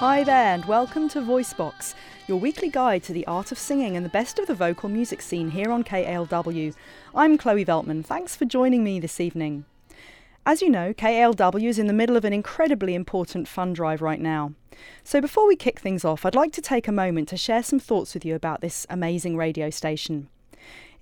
[0.00, 1.94] Hi there, and welcome to VoiceBox,
[2.26, 5.20] your weekly guide to the art of singing and the best of the vocal music
[5.20, 6.74] scene here on KALW.
[7.14, 8.02] I'm Chloe Veltman.
[8.02, 9.66] Thanks for joining me this evening.
[10.48, 14.18] As you know, KALW is in the middle of an incredibly important fund drive right
[14.18, 14.54] now.
[15.04, 17.78] So before we kick things off, I'd like to take a moment to share some
[17.78, 20.30] thoughts with you about this amazing radio station.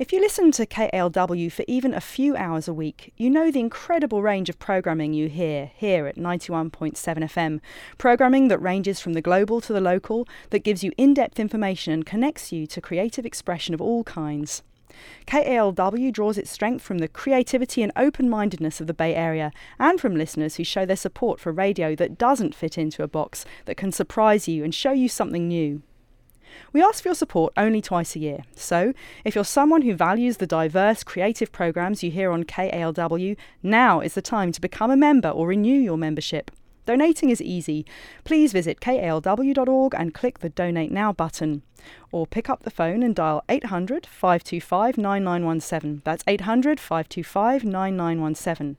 [0.01, 3.61] If you listen to KALW for even a few hours a week, you know the
[3.61, 7.61] incredible range of programming you hear here at 91.7 FM.
[7.99, 11.93] Programming that ranges from the global to the local, that gives you in depth information
[11.93, 14.65] and connects you to creative expression of all kinds.
[15.27, 20.01] KALW draws its strength from the creativity and open mindedness of the Bay Area and
[20.01, 23.77] from listeners who show their support for radio that doesn't fit into a box, that
[23.77, 25.83] can surprise you and show you something new.
[26.73, 28.93] We ask for your support only twice a year, so
[29.25, 34.15] if you're someone who values the diverse creative programs you hear on KALW, now is
[34.15, 36.51] the time to become a member or renew your membership.
[36.87, 37.85] Donating is easy.
[38.25, 41.63] Please visit kalw.org and click the Donate Now button.
[42.13, 46.03] Or pick up the phone and dial 800 525 9917.
[46.05, 48.77] That's 800 525 9917.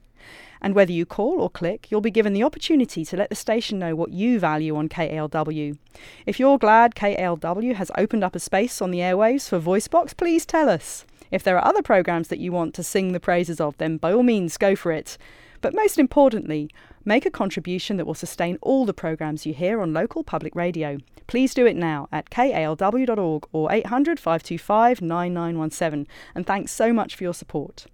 [0.61, 3.77] And whether you call or click, you'll be given the opportunity to let the station
[3.77, 5.77] know what you value on KALW.
[6.25, 10.45] If you're glad KALW has opened up a space on the airwaves for VoiceBox, please
[10.45, 11.05] tell us.
[11.29, 14.13] If there are other programs that you want to sing the praises of, then by
[14.13, 15.17] all means go for it.
[15.61, 16.69] But most importantly,
[17.05, 20.97] make a contribution that will sustain all the programs you hear on local public radio.
[21.27, 26.07] Please do it now at kalw.org or 800 525 9917.
[26.35, 27.87] And thanks so much for your support.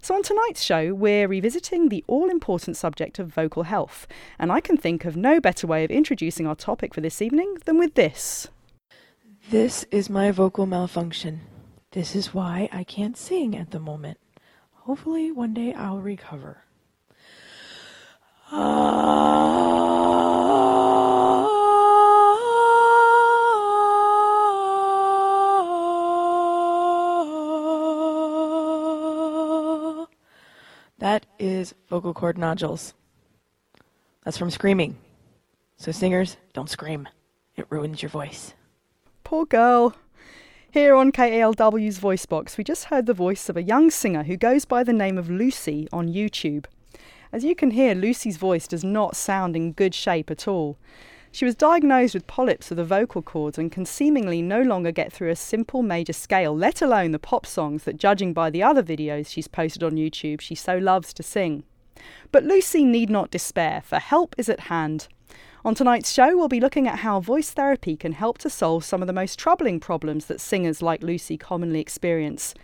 [0.00, 4.06] So, on tonight's show, we're revisiting the all important subject of vocal health,
[4.38, 7.56] and I can think of no better way of introducing our topic for this evening
[7.64, 8.48] than with this.
[9.50, 11.42] This is my vocal malfunction.
[11.92, 14.18] This is why I can't sing at the moment.
[14.72, 16.64] Hopefully, one day I'll recover.
[18.52, 19.54] Ah.
[30.98, 32.94] That is vocal cord nodules.
[34.24, 34.96] That's from screaming.
[35.76, 37.08] So, singers, don't scream.
[37.56, 38.54] It ruins your voice.
[39.22, 39.94] Poor girl.
[40.70, 44.36] Here on KALW's Voice Box, we just heard the voice of a young singer who
[44.36, 46.64] goes by the name of Lucy on YouTube.
[47.34, 50.78] As you can hear, Lucy's voice does not sound in good shape at all.
[51.32, 55.12] She was diagnosed with polyps of the vocal cords and can seemingly no longer get
[55.12, 58.84] through a simple major scale, let alone the pop songs that, judging by the other
[58.84, 61.64] videos she's posted on YouTube, she so loves to sing.
[62.30, 65.08] But Lucy need not despair, for help is at hand.
[65.64, 69.02] On tonight's show, we'll be looking at how voice therapy can help to solve some
[69.02, 72.54] of the most troubling problems that singers like Lucy commonly experience.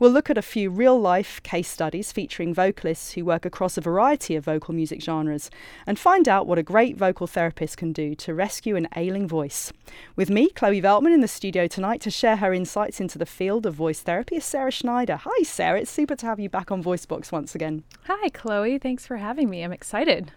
[0.00, 3.80] We'll look at a few real life case studies featuring vocalists who work across a
[3.80, 5.50] variety of vocal music genres
[5.88, 9.72] and find out what a great vocal therapist can do to rescue an ailing voice.
[10.14, 13.66] With me, Chloe Veltman, in the studio tonight to share her insights into the field
[13.66, 15.16] of voice therapy is Sarah Schneider.
[15.16, 15.80] Hi, Sarah.
[15.80, 17.82] It's super to have you back on VoiceBox once again.
[18.04, 18.78] Hi, Chloe.
[18.78, 19.64] Thanks for having me.
[19.64, 20.30] I'm excited.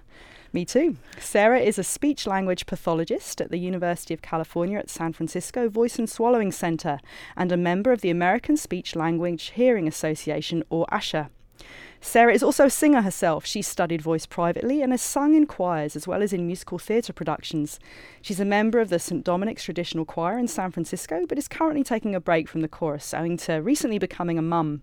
[0.54, 0.98] Me too.
[1.18, 5.98] Sarah is a speech language pathologist at the University of California at San Francisco Voice
[5.98, 7.00] and Swallowing Center
[7.38, 11.30] and a member of the American Speech Language Hearing Association, or ASHA.
[12.02, 13.46] Sarah is also a singer herself.
[13.46, 17.14] She studied voice privately and has sung in choirs as well as in musical theatre
[17.14, 17.80] productions.
[18.22, 19.24] She's a member of the St.
[19.24, 23.14] Dominic's Traditional Choir in San Francisco, but is currently taking a break from the chorus
[23.14, 24.82] owing to recently becoming a mum.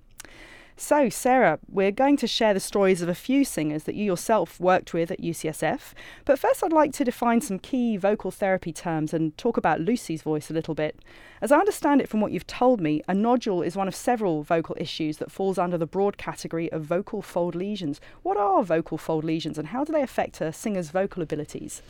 [0.81, 4.61] So, Sarah, we're going to share the stories of a few singers that you yourself
[4.61, 5.93] worked with at UCSF.
[6.25, 10.23] But first, I'd like to define some key vocal therapy terms and talk about Lucy's
[10.23, 10.97] voice a little bit.
[11.43, 14.45] As I understand it from what you've told me, a nodule is one of several
[14.45, 18.01] vocal issues that falls under the broad category of vocal fold lesions.
[18.23, 21.83] What are vocal fold lesions and how do they affect a singer's vocal abilities?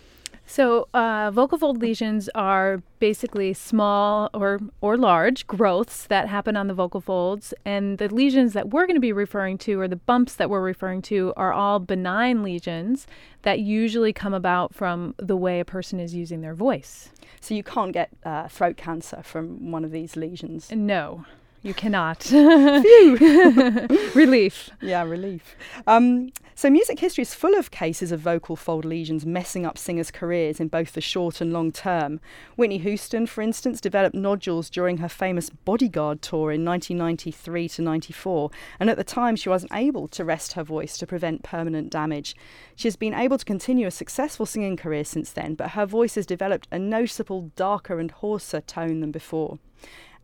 [0.51, 6.69] So, uh, vocal fold lesions are basically small or, or large growths that happen on
[6.69, 7.53] the vocal folds.
[7.67, 10.63] And the lesions that we're going to be referring to, or the bumps that we're
[10.63, 13.07] referring to, are all benign lesions
[13.43, 17.11] that usually come about from the way a person is using their voice.
[17.43, 20.73] So, you can't get uh, throat cancer from one of these lesions?
[20.73, 21.27] No.
[21.63, 22.23] You cannot.
[22.23, 23.17] Phew!
[24.15, 24.71] relief.
[24.81, 25.57] Yeah, relief.
[25.87, 30.11] Um, so, music history is full of cases of vocal fold lesions messing up singers'
[30.11, 32.21] careers in both the short and long term.
[32.57, 38.51] Whitney Houston, for instance, developed nodules during her famous Bodyguard tour in 1993 to 94,
[38.81, 42.35] and at the time she wasn't able to rest her voice to prevent permanent damage.
[42.75, 46.17] She has been able to continue a successful singing career since then, but her voice
[46.17, 49.59] has developed a noticeable darker and hoarser tone than before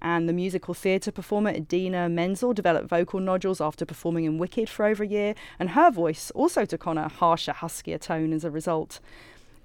[0.02, 4.85] and the musical theatre performer Idina Menzel developed vocal nodules after performing in Wicked for
[4.85, 8.50] over a year, and her voice also took on a harsher, huskier tone as a
[8.50, 9.00] result.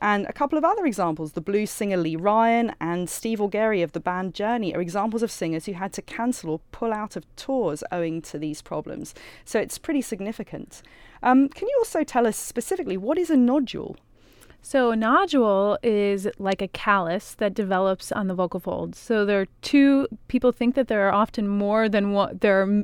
[0.02, 3.92] And a couple of other examples the blues singer Lee Ryan and Steve Augeri of
[3.92, 7.26] the band Journey are examples of singers who had to cancel or pull out of
[7.36, 9.14] tours owing to these problems.
[9.44, 10.82] So it's pretty significant.
[11.22, 13.98] Um, can you also tell us specifically what is a nodule?
[14.62, 19.00] So, a nodule is like a callus that develops on the vocal folds.
[19.00, 22.84] So, there are two, people think that there are often more than one, there are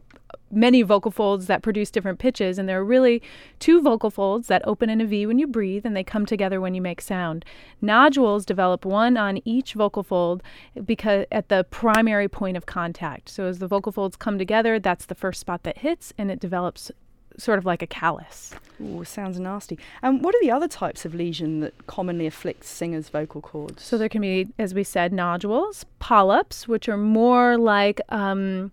[0.51, 3.21] many vocal folds that produce different pitches, and there are really
[3.59, 6.61] two vocal folds that open in a V when you breathe and they come together
[6.61, 7.43] when you make sound.
[7.81, 10.41] Nodules develop one on each vocal fold
[10.85, 13.29] because at the primary point of contact.
[13.29, 16.39] So, as the vocal folds come together, that's the first spot that hits, and it
[16.39, 16.91] develops
[17.37, 18.53] sort of like a callus.
[18.81, 19.79] Ooh, sounds nasty.
[20.01, 23.83] And what are the other types of lesion that commonly afflict singers' vocal cords?
[23.83, 28.71] So there can be, as we said, nodules, polyps, which are more like um,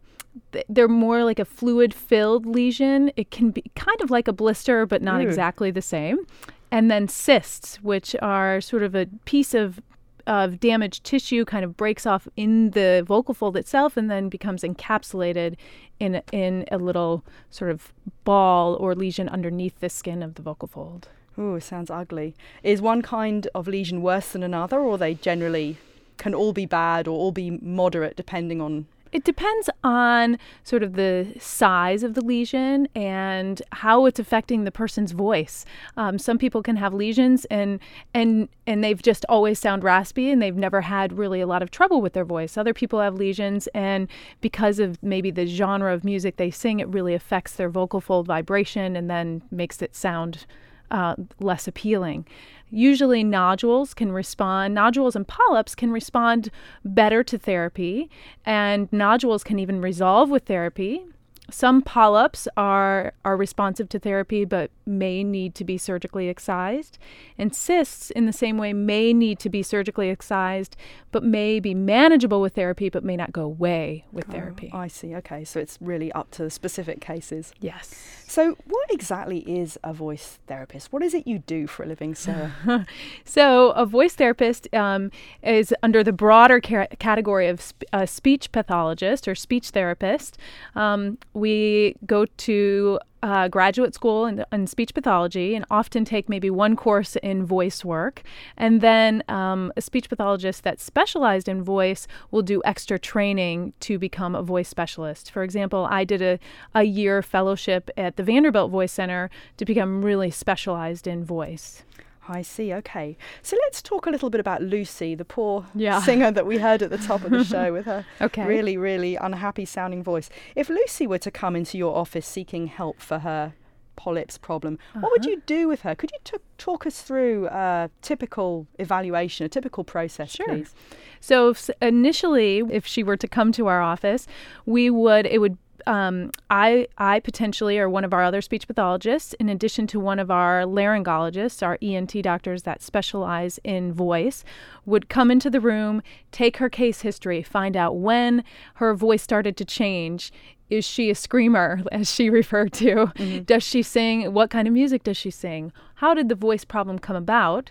[0.68, 3.12] they're more like a fluid-filled lesion.
[3.16, 5.28] It can be kind of like a blister, but not Ew.
[5.28, 6.26] exactly the same.
[6.70, 9.80] And then cysts, which are sort of a piece of
[10.24, 14.62] of damaged tissue kind of breaks off in the vocal fold itself and then becomes
[14.62, 15.56] encapsulated
[16.02, 17.92] in in a little sort of
[18.24, 21.08] ball or lesion underneath the skin of the vocal fold.
[21.38, 22.34] Ooh, sounds ugly.
[22.62, 25.78] Is one kind of lesion worse than another, or they generally
[26.18, 30.94] can all be bad or all be moderate depending on It depends on sort of
[30.94, 35.66] the size of the lesion and how it's affecting the person's voice.
[35.98, 37.78] Um, some people can have lesions and
[38.14, 41.70] and and they've just always sound raspy and they've never had really a lot of
[41.70, 42.56] trouble with their voice.
[42.56, 44.08] Other people have lesions and
[44.40, 48.26] because of maybe the genre of music they sing, it really affects their vocal fold
[48.26, 50.46] vibration and then makes it sound
[50.90, 52.26] uh, less appealing.
[52.74, 56.50] Usually, nodules can respond, nodules and polyps can respond
[56.82, 58.10] better to therapy,
[58.46, 61.04] and nodules can even resolve with therapy.
[61.50, 66.98] Some polyps are, are responsive to therapy but may need to be surgically excised.
[67.36, 70.74] And cysts, in the same way, may need to be surgically excised
[71.10, 74.70] but may be manageable with therapy but may not go away with oh, therapy.
[74.72, 75.14] Oh, I see.
[75.16, 77.52] Okay, so it's really up to the specific cases.
[77.60, 78.21] yes.
[78.32, 80.90] So, what exactly is a voice therapist?
[80.90, 82.54] What is it you do for a living, Sarah?
[83.26, 85.10] So, a voice therapist um,
[85.42, 90.38] is under the broader ca- category of sp- a speech pathologist or speech therapist.
[90.74, 96.50] Um, we go to uh, graduate school in, in speech pathology and often take maybe
[96.50, 98.22] one course in voice work.
[98.56, 103.98] And then um, a speech pathologist that's specialized in voice will do extra training to
[103.98, 105.30] become a voice specialist.
[105.30, 106.38] For example, I did a,
[106.74, 111.84] a year fellowship at the Vanderbilt Voice Center to become really specialized in voice.
[112.28, 112.72] I see.
[112.72, 113.16] Okay.
[113.42, 116.00] So let's talk a little bit about Lucy, the poor Yeah.
[116.00, 118.46] singer that we heard at the top of the show with her Okay.
[118.46, 120.30] really, really unhappy sounding voice.
[120.54, 123.54] If Lucy were to come into your office seeking help for her
[123.96, 125.30] polyps problem, what would Uh-huh.
[125.30, 125.94] you do with her?
[125.94, 130.46] Could you t- talk us through a typical evaluation, a typical process, Sure.
[130.46, 130.74] please?
[131.20, 134.26] So if, initially, if she were to come to our office,
[134.64, 139.34] we would it would um, I I potentially or one of our other speech pathologists,
[139.34, 144.44] in addition to one of our laryngologists, our ENT doctors that specialize in voice,
[144.86, 149.56] would come into the room, take her case history, find out when her voice started
[149.56, 150.32] to change.
[150.70, 153.12] Is she a screamer, as she referred to?
[153.44, 154.32] Does she sing?
[154.32, 155.72] What kind of music does she sing?
[155.96, 157.70] How did the voice problem come about?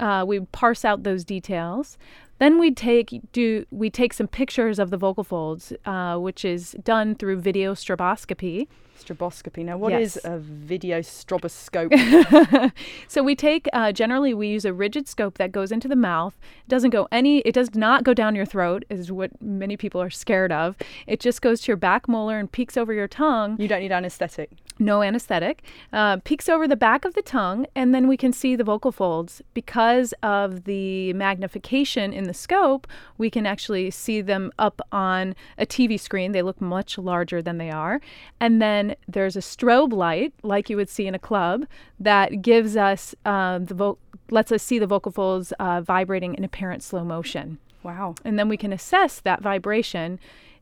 [0.00, 1.96] Uh, we parse out those details.
[2.42, 6.72] Then we take do we take some pictures of the vocal folds, uh, which is
[6.82, 8.66] done through video stroboscopy.
[9.04, 9.64] Stroboscopy.
[9.64, 10.24] Now, what is Yes.
[10.24, 11.92] a video stroboscope?
[13.08, 16.34] So we take uh, generally we use a rigid scope that goes into the mouth.
[16.66, 17.38] It doesn't go any.
[17.40, 20.76] It does not go down your throat, is what many people are scared of.
[21.06, 23.56] It just goes to your back molar and peeks over your tongue.
[23.58, 24.50] you don't need anesthetic.
[24.78, 28.56] no anesthetic, uh, peeks over the back of the tongue, and then we can see
[28.56, 29.42] the vocal folds.
[29.54, 32.86] Because of the magnification in the scope,
[33.18, 36.32] we can actually see them up on a TV screen.
[36.32, 38.00] They look much larger than they are.
[38.40, 41.66] And then there's a strobe light, like you would see in a club,
[42.00, 43.98] that gives us um, the vo-
[44.30, 48.14] lets us see the vocal folds uh, vibrating in apparent slow motion Wow.
[48.24, 50.18] and then we can assess that vibration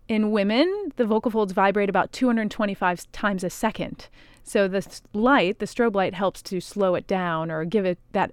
[0.08, 4.08] in women, the vocal folds vibrate about 225 times a second.
[4.42, 8.32] So the light, the strobe light, helps to slow it down or give it that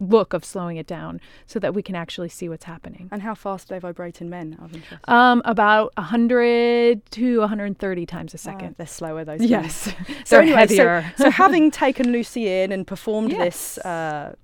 [0.00, 3.08] look of slowing it down so that we can actually see what's happening.
[3.10, 4.56] And how fast they vibrate in men?
[4.60, 5.08] Out of interest.
[5.08, 8.74] Um, about 100 to 130 times a Ah, second.
[8.76, 9.40] they're slower those.
[9.42, 9.92] yes.
[10.24, 11.12] So They're anyway, heavier.
[11.16, 13.74] So, so having taken Lucy in and performed Yes.
[13.76, 14.34] this uh,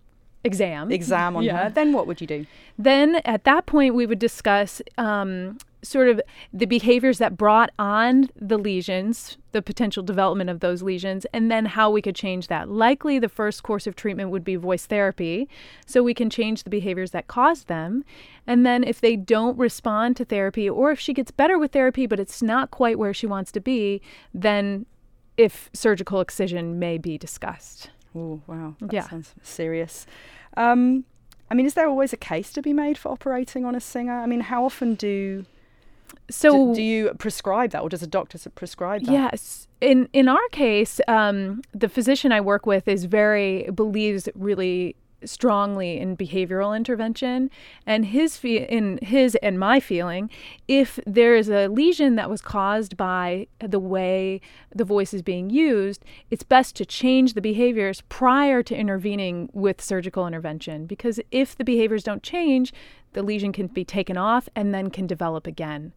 [0.44, 0.90] Exam.
[0.92, 1.64] exam on Yeah.
[1.64, 2.47] her, then what would you do?
[2.78, 5.58] Then at that point, we would discuss um,
[5.88, 6.21] sort of
[6.52, 11.66] the behaviors that brought on the lesions, the potential development of those lesions, and then
[11.66, 12.68] how we could change that.
[12.68, 15.49] Likely, the first course of treatment would be voice therapy,
[15.87, 18.04] so we can change the behaviors that caused them.
[18.47, 22.07] And then, if they don't respond to therapy, or if she gets better with therapy,
[22.07, 24.00] but it's not quite where she wants to be,
[24.33, 24.87] then
[25.37, 27.90] if surgical excision may be discussed.
[28.14, 29.09] Oh wow, that Yeah.
[29.09, 30.07] sounds serious.
[30.57, 31.04] Um,
[31.50, 34.18] I mean, is there always a case to be made for operating on a singer?
[34.18, 35.47] I mean, how often do
[36.31, 39.12] So, do, do you prescribe that, or does a doctor prescribe that?
[39.12, 39.69] Yes.
[39.81, 45.98] In in our case, um, the physician I work with is very believes really strongly
[45.98, 47.50] in behavioral intervention.
[47.87, 50.30] And his fe- in his and my feeling
[50.66, 54.40] if there is a lesion that was caused by the way
[54.75, 59.80] the voice is being used it's best to change the behaviors prior to intervening with
[59.80, 60.87] surgical intervention.
[60.87, 62.72] Because if the behaviors don't change
[63.14, 65.92] the lesion can be taken off and then can develop again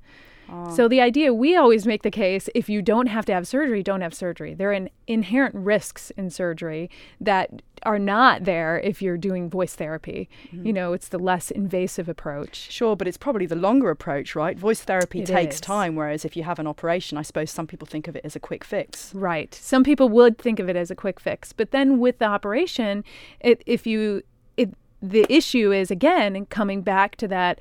[0.51, 0.75] Oh.
[0.75, 3.81] so the idea we always make the case if you don't have to have surgery,
[3.84, 4.53] don't have surgery.
[4.53, 6.89] There are in, inherent risks in surgery
[7.20, 10.29] that are not there if you're doing voice therapy.
[10.48, 10.67] Mm-hmm.
[10.67, 12.72] You know, it's the less invasive approach.
[12.72, 14.58] Sure, but it's probably the longer approach, right?
[14.58, 15.62] Voice therapy It takes is.
[15.62, 18.36] time, whereas if you have an operation, I suppose some people think of it as
[18.36, 19.13] a quick fix.
[19.15, 19.53] Right.
[19.53, 23.03] Some people would think of it as a quick fix, but then with the operation,
[23.39, 24.22] it, if you
[24.58, 27.60] it the issue is again coming back to that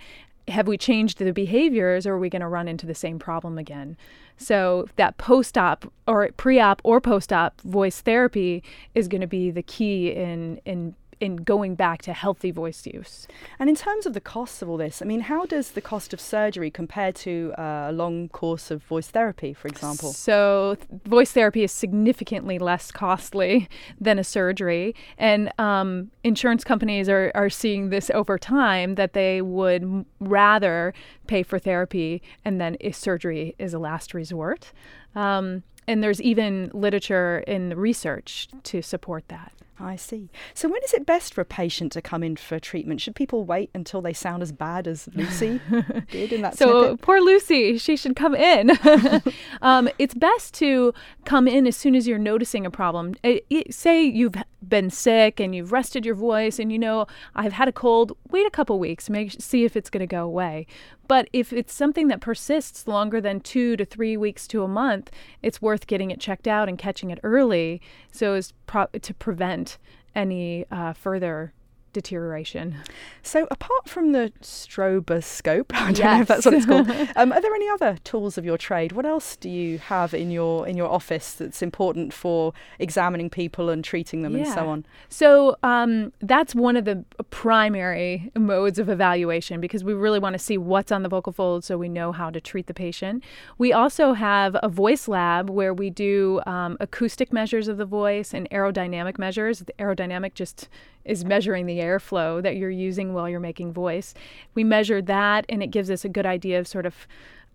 [0.48, 3.58] have we changed the behaviors or are we going to run into the same problem
[3.58, 3.96] again?
[4.36, 8.62] So that post-op or pre-op or post-op voice therapy
[8.94, 13.28] is going to be the key in in in going back to healthy voice use.
[13.58, 16.12] And in terms of the costs of all this, I mean, how does the cost
[16.12, 20.12] of surgery compare to uh, a long course of voice therapy, for example?
[20.12, 23.68] So, th- voice therapy is significantly less costly
[24.00, 24.94] than a surgery.
[25.18, 30.94] And um, insurance companies are, are seeing this over time that they would m- rather
[31.26, 34.72] pay for therapy and then if surgery is a last resort.
[35.14, 39.52] Um, and there's even literature in the research to support that.
[39.80, 40.28] I see.
[40.54, 43.00] So when is it best for a patient to come in for treatment?
[43.00, 45.60] Should people wait until they sound as bad as Lucy
[46.10, 47.00] did in that So snippet?
[47.02, 48.70] poor Lucy, she should come in.
[49.62, 50.92] um, it's best to
[51.24, 53.14] come in as soon as you're noticing a problem.
[53.22, 54.34] It, it- say you've
[54.66, 58.12] been sick and you've rested your voice, and you know I've had a cold.
[58.30, 60.66] Wait a couple weeks, make see if it's going to go away.
[61.10, 65.10] But if it's something that persists longer than two to three weeks to a month,
[65.42, 69.76] it's worth getting it checked out and catching it early, so as pro- to prevent
[70.14, 71.52] any uh, further
[71.92, 72.76] deterioration.
[73.22, 76.90] So apart from the stroboscope, I don't know if that's what it's called.
[77.16, 78.92] Um, are there any other tools of your trade?
[78.92, 83.68] What else do you have in your in your office that's important for examining people
[83.70, 84.86] and treating them and so on?
[85.08, 90.38] So um, that's one of the primary modes of evaluation because we really want to
[90.38, 93.22] see what's on the vocal fold so we know how to treat the patient.
[93.58, 98.32] We also have a voice lab where we do um, acoustic measures of the voice
[98.32, 99.60] and aerodynamic measures.
[99.60, 100.68] The aerodynamic just
[101.04, 104.14] is measuring the airflow that you're using while you're making voice.
[104.54, 107.06] We measure that and it gives us a good idea of sort of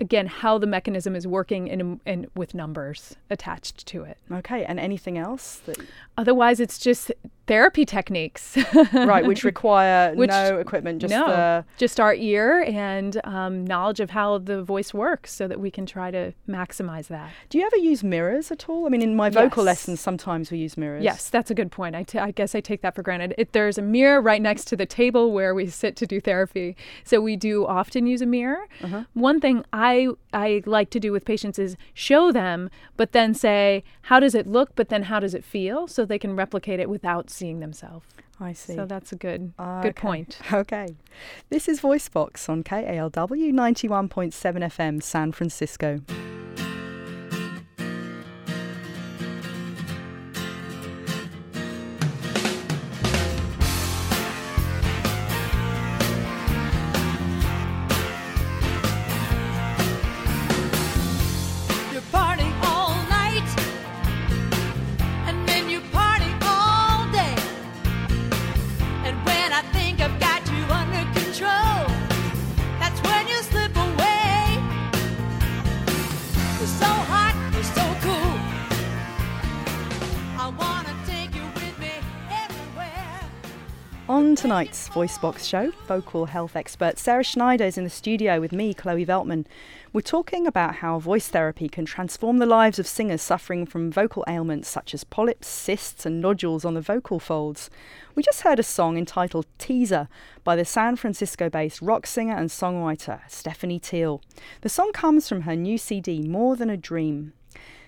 [0.01, 4.17] again how the mechanism is working and, and with numbers attached to it.
[4.31, 5.77] Okay, and anything else that
[6.17, 7.11] Otherwise, it's just
[7.47, 8.57] therapy techniques.
[8.93, 13.99] right, which require Which- no equipment, just no, the just our ear and um, knowledge
[13.99, 17.31] of how the voice works, so that we can try to maximize that.
[17.49, 18.85] Do you ever use mirrors at all?
[18.85, 19.65] I mean, in my vocal Yes.
[19.65, 21.03] lessons, sometimes we use mirrors.
[21.03, 21.95] Yes, that's a good point.
[21.95, 23.33] I, t- I guess I take that for granted.
[23.37, 26.75] It, there's a mirror right next to the table where we sit to do therapy,
[27.03, 28.65] so we do often use a mirror.
[29.13, 33.83] One thing I I like to do with patients is show them, but then say,
[34.03, 34.75] how does it look?
[34.75, 35.87] But then how does it feel?
[35.87, 38.05] So they can replicate it without seeing themselves.
[38.39, 38.75] I see.
[38.75, 40.01] So that's a good Ah, good okay.
[40.01, 40.39] point.
[40.51, 40.87] Okay.
[41.49, 46.01] This is Voicebox on KALW 91.7 FM San Francisco.
[84.45, 88.75] Tonight's Voice Box show, vocal health expert Sarah Schneider is in the studio with me,
[88.75, 89.47] Chloe Veltman.
[89.91, 94.23] We're talking about how voice therapy can transform the lives of singers suffering from vocal
[94.27, 97.71] ailments such as polyps, cysts, and nodules on the vocal folds.
[98.13, 100.09] We just heard a song entitled Teaser
[100.43, 104.21] by the San Francisco based rock singer and songwriter Stephanie Teal.
[104.61, 107.33] The song comes from her new CD, More Than a Dream.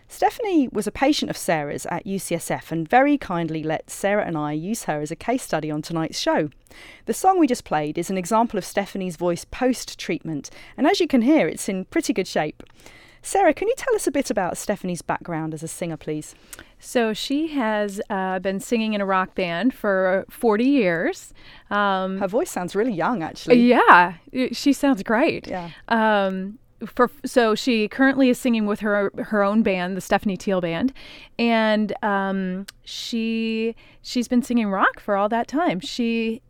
[0.10, 4.54] Stephanie was a patient of Sarah's at UCSF and very kindly let Sarah and I
[4.54, 6.50] use her as a case study on tonight's show.
[7.06, 11.00] The song we just played is an example of Stephanie's voice post treatment, and as
[11.02, 12.64] you can hear, it's in pretty good shape.
[13.22, 16.34] Sarah, can you tell us a bit about Stephanie's background as a singer, please?
[16.80, 21.34] So she has uh, been singing in a rock band for 40 years.
[21.70, 23.62] Um, Her voice sounds really young, actually.
[23.68, 24.14] yeah,
[24.54, 25.48] she sounds great.
[25.48, 25.72] Yeah.
[25.90, 30.62] Um, for so she currently is singing with her her own band, the Stephanie Teal
[30.62, 30.94] Band,
[31.40, 35.80] and um, she she's been singing rock for all that time.
[35.80, 36.42] She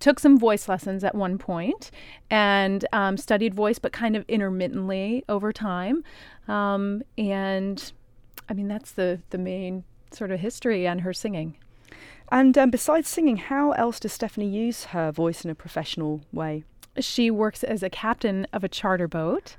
[0.00, 1.90] took some voice lessons at one point
[2.30, 6.02] and um, studied voice, but kind of intermittently over time.
[6.48, 7.92] Um, and
[8.48, 11.56] I mean, that's the the main sort of history on her singing.
[12.32, 16.64] And um, besides singing, how else does Stephanie use her voice in a professional way?
[16.98, 19.56] She works as a captain of a charter boat.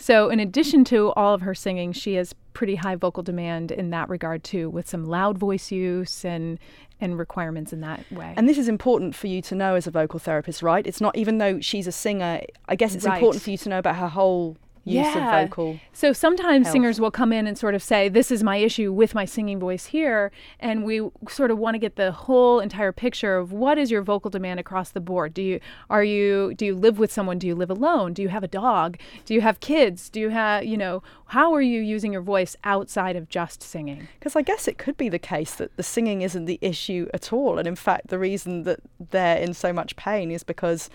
[0.00, 3.90] So, in addition to all of her singing, she has pretty high vocal demand in
[3.90, 6.58] that regard too, with some loud voice use and
[7.00, 8.34] and requirements in that way.
[8.36, 10.84] And this is important for you to know as a vocal therapist, right?
[10.86, 12.40] It's not even though she's a singer.
[12.68, 13.14] I guess it's Right.
[13.16, 15.40] important for you to know about her whole use Yeah.
[15.40, 15.78] of vocal.
[15.92, 16.72] So sometimes health.
[16.72, 19.58] singers will come in and sort of say, This is my issue with my singing
[19.58, 20.30] voice here.
[20.60, 24.02] And we sort of want to get the whole entire picture of what is your
[24.02, 25.34] vocal demand across the board.
[25.34, 27.38] Do you are you do you live with someone?
[27.38, 28.12] Do you live alone?
[28.12, 28.98] Do you have a dog?
[29.24, 30.08] Do you have kids?
[30.10, 34.08] Do you have you know, how are you using your voice outside of just singing?
[34.18, 37.32] Because I guess it could be the case that the singing isn't the issue at
[37.32, 37.58] all.
[37.58, 38.80] And in fact, the reason that
[39.10, 40.90] they're in so much pain is because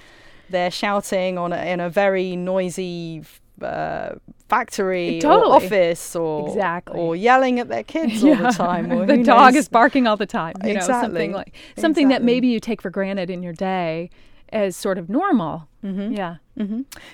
[0.49, 3.23] they're shouting on a, in a very noisy
[3.61, 4.15] uh,
[4.49, 5.49] factory Totally.
[5.51, 6.99] or office or Exactly.
[6.99, 8.91] or yelling at their kids all the time.
[8.91, 9.61] Or the dog knows.
[9.61, 10.53] is barking all the time.
[10.63, 11.07] You know, Exactly.
[11.07, 14.09] something like something that maybe you take for granted in your day
[14.49, 15.67] as sort of normal.
[15.83, 16.13] Mm-hmm.
[16.13, 16.35] Yeah.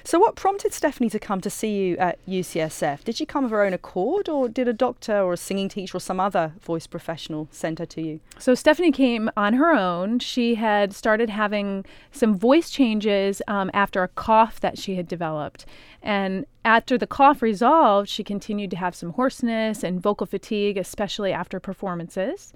[0.04, 3.06] So, what prompted Stephanie to come to see you at UCSF?
[3.06, 5.96] Did she come of her own accord, or did a doctor or a singing teacher
[5.98, 8.20] or some other voice professional send her to you?
[8.38, 10.20] So Stephanie came on her own.
[10.20, 15.66] She had started having some voice changes um, after a cough that she had developed.
[16.02, 21.34] And after the cough resolved, she continued to have some hoarseness and vocal fatigue, especially
[21.34, 22.54] after performances.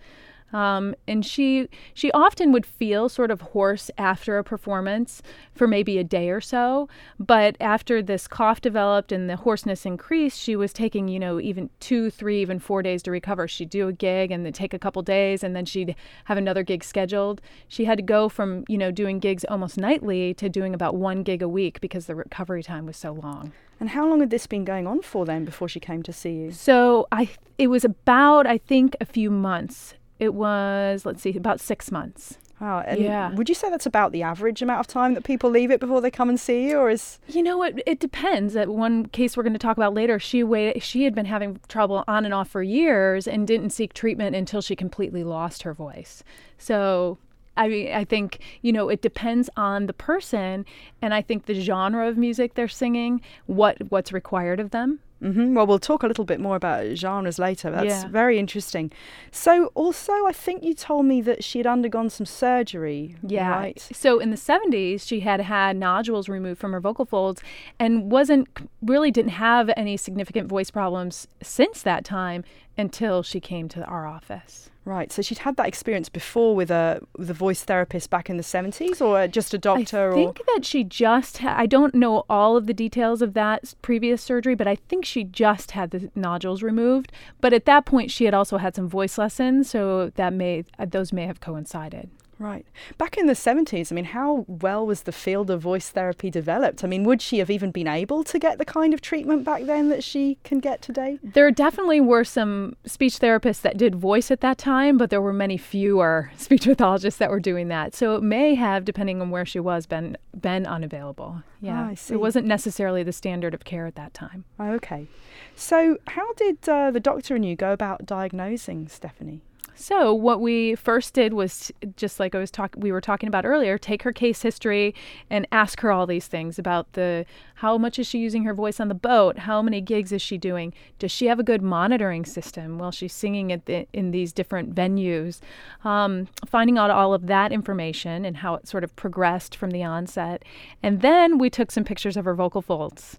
[0.53, 5.21] Um, and she she often would feel sort of hoarse after a performance
[5.53, 6.87] for maybe a day or so.
[7.19, 11.69] But after this cough developed and the hoarseness increased, she was taking you know even
[11.79, 13.47] two, three, even four days to recover.
[13.47, 16.63] She'd do a gig and then take a couple days, and then she'd have another
[16.63, 17.41] gig scheduled.
[17.67, 21.23] She had to go from you know doing gigs almost nightly to doing about one
[21.23, 23.51] gig a week because the recovery time was so long.
[23.79, 26.33] And how long had this been going on for then before she came to see
[26.33, 26.51] you?
[26.51, 29.95] So I it was about I think a few months.
[30.19, 32.37] It was let's see about six months.
[32.61, 32.81] Wow.
[32.85, 33.33] And Yeah.
[33.33, 35.99] would you say that's about the average amount of time that people leave it before
[35.99, 38.53] they come and see you, or is You know, it, it depends.
[38.53, 41.59] That one case we're going to talk about later, she waited, she had been having
[41.67, 45.73] trouble on and off for years and didn't seek treatment until she completely lost her
[45.73, 46.23] voice.
[46.57, 47.17] So,
[47.57, 50.65] I mean, I think you know it depends on the person,
[51.01, 54.99] and I think the genre of music they're singing, what what's required of them.
[55.23, 57.71] Hmm Well, we'll talk a little bit more about genres later.
[57.71, 58.07] That's Yeah.
[58.09, 58.91] very interesting.
[59.31, 63.15] So, also, I think you told me that she had undergone some surgery.
[63.23, 63.79] Right.
[63.93, 67.41] So in the 70s, she had had nodules removed from her vocal folds
[67.79, 68.47] and wasn't
[68.81, 72.43] really didn't have any significant voice problems since that time
[72.77, 74.69] until she came to our office.
[74.85, 75.11] Right.
[75.11, 78.43] So she'd had that experience before with a with a voice therapist back in the
[78.43, 82.57] seventies, or just a doctor, I think that she just ha- I don't know all
[82.57, 86.61] of the details of that previous surgery, but I think she just had the nodules
[86.61, 87.13] removed.
[87.39, 90.85] But at that point, she had also had some voice lessons, so that may uh,
[90.85, 92.09] those may have coincided.
[92.43, 92.65] Right.
[92.97, 96.83] Back in the seventies, I mean, how well was the field of voice therapy developed?
[96.83, 99.63] I mean, would she have even been able to get the kind of treatment back
[99.63, 101.19] then that she can get today?
[101.23, 105.33] There definitely were some speech therapists that did voice at that time, but there were
[105.33, 107.95] many fewer speech pathologists that were doing that.
[107.95, 111.43] So it may have, depending on where she was, been been unavailable.
[111.61, 112.13] Yeah, Ah, I see.
[112.15, 114.43] it wasn't necessarily the standard of care at that time.
[114.59, 115.07] Okay.
[115.55, 119.41] So, how did uh, the doctor and you go about diagnosing Stephanie?
[119.75, 123.45] So what we first did was just like I was talking we were talking about
[123.45, 124.93] earlier, take her case history
[125.29, 128.79] and ask her all these things about the how much is she using her voice
[128.79, 129.39] on the boat?
[129.39, 130.73] How many gigs is she doing?
[130.99, 134.75] Does she have a good monitoring system while she's singing at the, in these different
[134.75, 135.39] venues?
[135.83, 139.83] Um, finding out all of that information and how it sort of progressed from the
[139.83, 140.43] onset,
[140.81, 143.17] and then we took some pictures of her vocal folds.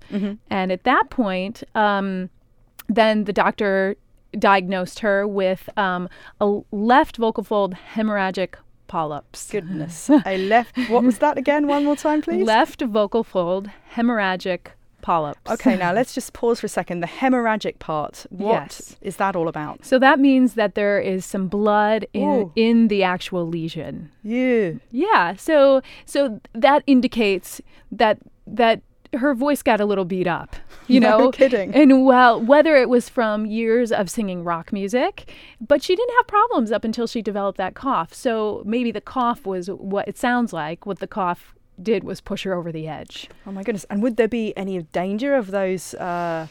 [0.50, 2.30] And at that point, um,
[2.88, 3.96] then the doctor
[4.38, 6.08] diagnosed her with um,
[6.40, 8.54] a left vocal fold hemorrhagic
[8.86, 9.50] polyps.
[9.50, 10.10] Goodness.
[10.24, 10.76] I left.
[10.88, 11.66] What was that again?
[11.66, 12.44] One more time, please.
[12.44, 14.68] Left vocal fold hemorrhagic
[15.02, 15.50] polyps.
[15.50, 17.00] Okay, now let's just pause for a second.
[17.00, 18.24] The hemorrhagic part.
[18.30, 19.16] What is Yes.
[19.16, 19.84] that all about?
[19.84, 22.52] So that means that there is some blood in, Ooh.
[22.56, 24.10] in the actual lesion.
[24.22, 24.72] Yeah.
[24.90, 25.34] Yeah.
[25.36, 27.60] So so that indicates
[27.92, 28.80] that that
[29.16, 30.56] her voice got a little beat up.
[30.86, 31.74] You No know, kidding.
[31.74, 36.26] And well, whether it was from years of singing rock music, but she didn't have
[36.26, 38.12] problems up until she developed that cough.
[38.14, 40.86] So maybe the cough was what it sounds like.
[40.86, 43.28] What the cough did was push her over the edge.
[43.46, 43.84] Oh my goodness.
[43.90, 46.46] And would there be any danger of those uh,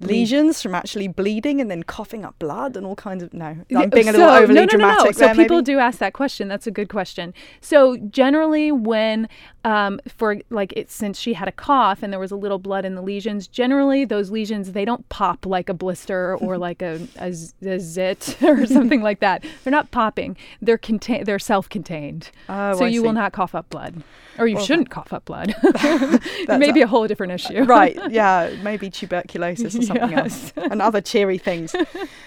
[0.00, 3.32] lesions from actually bleeding and then coughing up blood and all kinds of?
[3.34, 4.98] No, I'm being a little So- overly no, no, dramatic.
[4.98, 5.12] No, no.
[5.12, 5.64] So there, people maybe?
[5.64, 6.48] do ask that question.
[6.48, 7.34] That's a good question.
[7.60, 9.28] So generally, when
[9.64, 12.84] um, for like it, since she had a cough and there was a little blood
[12.84, 16.98] in the lesions, generally those lesions they don't pop like a blister or like a
[17.32, 19.44] zit or something like that.
[19.64, 20.36] They're not popping.
[20.60, 21.24] They're contain.
[21.24, 22.30] They're self-contained.
[22.48, 24.02] Oh, so I you will not cough up blood,
[24.38, 25.54] or you Well, shouldn't cough up blood.
[25.62, 27.62] it may a- be a whole different issue.
[27.64, 27.98] right.
[28.10, 28.54] Yeah.
[28.62, 31.74] Maybe tuberculosis or something else, and other cheery things.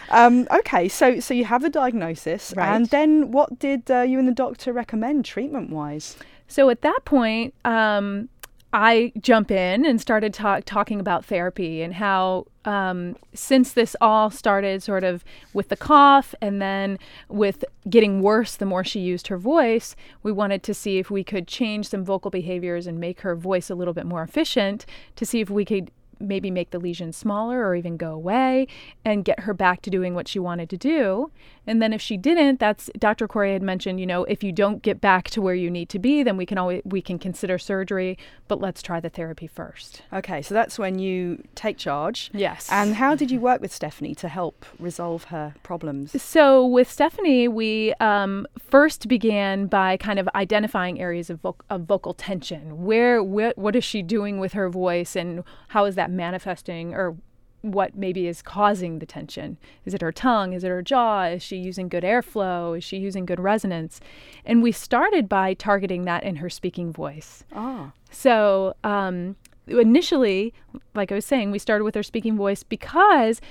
[0.09, 0.87] Um, okay.
[0.87, 4.71] So so you have the diagnosis, and then what did uh, you and the doctor
[4.71, 6.15] recommend treatment wise?
[6.47, 8.29] So at that point, um,
[8.75, 14.29] I jump in and started talk, talking about therapy and how, um, since this all
[14.29, 19.27] started sort of with the cough and then with getting worse the more she used
[19.27, 23.21] her voice, we wanted to see if we could change some vocal behaviors and make
[23.21, 26.79] her voice a little bit more efficient to see if we could maybe make the
[26.79, 28.67] lesion smaller or even go away
[29.03, 31.31] and get her back to doing what she wanted to do.
[31.67, 33.27] And then if she didn't, that's Dr.
[33.27, 35.99] Corey had mentioned, you know, if you don't get back to where you need to
[35.99, 40.03] be, then we can always we can consider surgery, but let's try the therapy first.
[40.13, 40.41] Okay.
[40.41, 42.29] So that's when you take charge.
[42.33, 42.69] Yes.
[42.71, 46.21] And how did you work with Stephanie to help resolve her problems?
[46.21, 51.81] So with Stephanie, we um, first began by kind of identifying areas of, voc- of
[51.81, 52.85] vocal tension.
[52.85, 57.15] Where, where, what is she doing with her voice, and how is that manifesting, or
[57.61, 59.57] what maybe is causing the tension?
[59.85, 60.53] Is it her tongue?
[60.53, 61.25] Is it her jaw?
[61.25, 62.77] Is she using good airflow?
[62.77, 63.99] Is she using good resonance?
[64.45, 67.43] And we started by targeting that in her speaking voice.
[67.53, 67.91] Ah.
[68.11, 69.35] So um,
[69.67, 70.53] initially,
[70.93, 73.41] like I was saying, we started with her speaking voice because,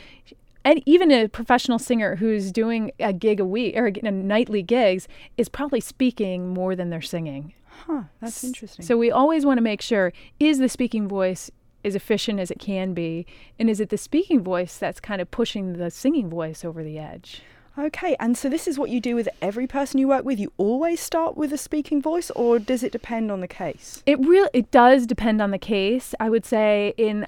[0.65, 5.09] and even a professional singer who's doing a gig a week or a nightly gigs
[5.37, 7.53] is probably speaking more than they're singing.
[7.87, 8.05] Huh.
[8.21, 8.85] That's interesting.
[8.85, 11.51] So we always want to make sure is the speaking voice
[11.85, 13.27] as efficient as it can be,
[13.59, 16.99] and is it the speaking voice that's kind of pushing the singing voice over the
[16.99, 17.43] edge?
[17.77, 20.39] Okay, and so this is what you do with every person you work with.
[20.39, 24.03] You always start with a speaking voice, or does it depend on the case?
[24.07, 26.15] It really it does depend on the case.
[26.21, 27.27] I would say in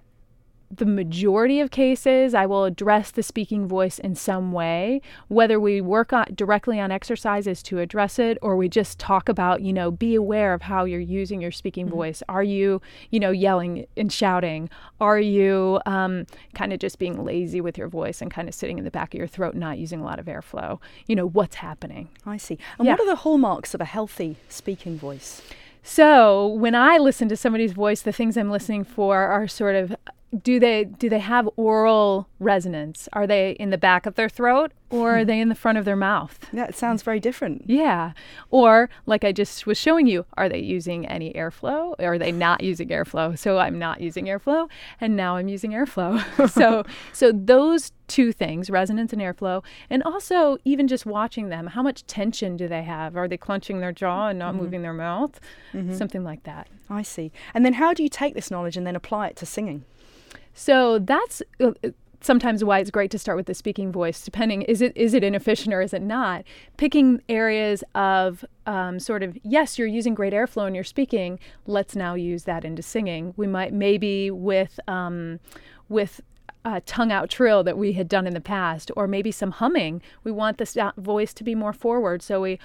[0.70, 5.80] the majority of cases, I will address the speaking voice in some way, whether we
[5.80, 9.90] work on, directly on exercises to address it or we just talk about, you know,
[9.90, 12.22] be aware of how you're using your speaking voice.
[12.28, 14.68] Are you, you know, yelling and shouting?
[15.00, 18.78] Are you um, kind of just being lazy with your voice and kind of sitting
[18.78, 20.80] in the back of your throat, not using a lot of airflow?
[21.06, 22.08] You know, what's happening?
[22.26, 22.58] I see.
[22.78, 22.92] And Yeah.
[22.92, 25.42] what are the hallmarks of a healthy speaking voice?
[25.88, 29.94] So when I listen to somebody's voice, the things I'm listening for are sort of
[30.42, 33.08] do they do they have oral resonance?
[33.12, 35.26] Are they in the back of their throat or are hmm.
[35.26, 36.38] they in the front of their mouth?
[36.52, 37.64] Yeah, it sounds very different.
[37.66, 38.12] Yeah.
[38.50, 41.94] Or like I just was showing you, are they using any airflow?
[41.98, 43.38] Or are they not using airflow?
[43.38, 44.68] So I'm not using airflow
[45.00, 46.20] and now I'm using airflow.
[46.50, 51.82] so so those two things, resonance and airflow, and also even just watching them, how
[51.82, 53.16] much tension do they have?
[53.16, 54.64] Are they clenching their jaw and not mm-hmm.
[54.64, 55.40] moving their mouth?
[55.72, 55.94] Mm-hmm.
[55.94, 56.68] Something like that.
[56.88, 57.32] I see.
[57.54, 59.84] And then how do you take this knowledge and then apply it to singing?
[60.58, 61.90] So that's uh, uh,
[62.22, 64.22] sometimes why it's great to start with the speaking voice.
[64.22, 66.44] Depending, is it is it inefficient or is it not?
[66.78, 71.38] Picking areas of um, sort of yes, you're using great airflow and you're speaking.
[71.66, 73.34] Let's now use that into singing.
[73.36, 75.40] We might maybe with um,
[75.90, 76.22] with
[76.64, 80.00] a tongue out trill that we had done in the past, or maybe some humming.
[80.24, 82.58] We want the voice to be more forward, so we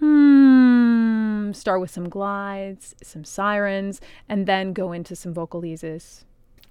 [0.00, 6.24] hmm, start with some glides, some sirens, and then go into some vocalises.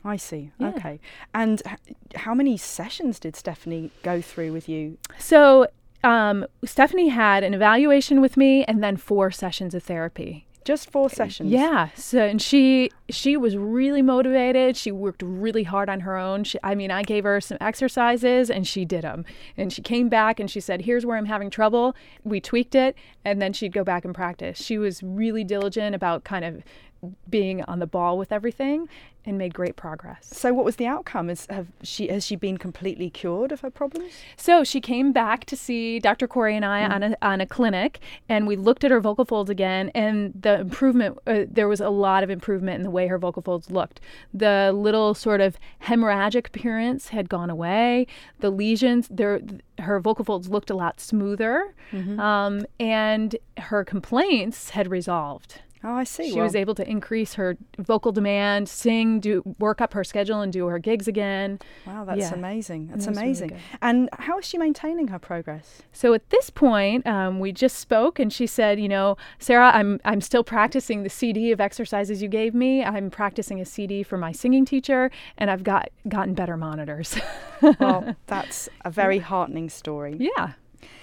[0.08, 0.52] I see.
[0.58, 0.70] Yeah.
[0.70, 1.00] Okay.
[1.34, 4.98] And h- how many sessions did Stephanie go through with you?
[5.20, 5.68] So
[6.04, 10.46] um, Stephanie had an evaluation with me and then four sessions of therapy.
[10.64, 11.50] Just four sessions.
[11.50, 11.90] Yeah.
[11.96, 14.76] So and she she was really motivated.
[14.76, 16.44] She worked really hard on her own.
[16.44, 19.24] She, I mean, I gave her some exercises and she did them.
[19.56, 22.98] And she came back and she said, "Here's where I'm having trouble." We tweaked it
[23.24, 24.62] and then she'd go back and practice.
[24.62, 26.64] She was really diligent about kind of
[27.30, 28.88] being on the ball with everything
[29.28, 30.30] and made great progress.
[30.32, 31.30] So, what was the outcome?
[31.30, 34.14] Is have she has she been completely cured of her problems?
[34.38, 36.28] So she came back to see Dr.
[36.28, 39.50] Corey and I on a on a clinic, and we looked at her vocal folds
[39.50, 41.20] again, and the improvement.
[41.28, 44.00] Uh, there was a lot of improvement in the way her vocal folds looked.
[44.34, 48.08] The little sort of hemorrhagic appearance had gone away.
[48.40, 49.42] The lesions, there,
[49.80, 51.74] her vocal folds looked a lot smoother,
[52.20, 55.62] um, and her complaints had resolved.
[55.84, 56.32] Oh, I see.
[56.32, 60.52] She was able to increase her vocal demand, sing, do work up her schedule, and
[60.52, 61.60] do her gigs again.
[61.86, 62.34] Wow, that's Yeah.
[62.34, 62.88] amazing.
[62.88, 63.52] That's That was really amazing.
[63.82, 65.82] and how is she maintaining her progress?
[65.92, 70.00] So at this point, um, we just spoke, and she said, "You know, Sarah, I'm
[70.06, 72.84] I'm still practicing the CD of exercises you gave me.
[72.84, 77.18] I'm practicing a CD for my singing teacher, and I've got gotten better monitors."
[77.80, 80.16] Well, that's a very heartening story.
[80.20, 80.54] yeah.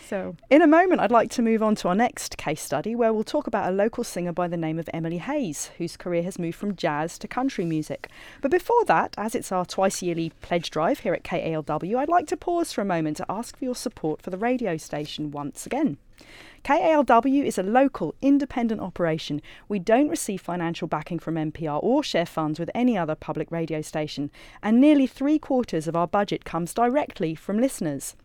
[0.07, 3.13] So In a moment, I'd like to move on to our next case study where
[3.13, 6.39] we'll talk about a local singer by the name of Emily Hayes, whose career has
[6.39, 8.11] moved from jazz to country music.
[8.43, 12.27] But before that, as it's our twice yearly pledge drive here at KALW, I'd like
[12.27, 15.65] to pause for a moment to ask for your support for the radio station once
[15.65, 15.97] again.
[16.65, 19.41] KALW is a local, independent operation.
[19.69, 23.81] We don't receive financial backing from NPR or share funds with any other public radio
[23.81, 24.31] station,
[24.63, 28.17] and nearly three quarters of our budget comes directly from listeners.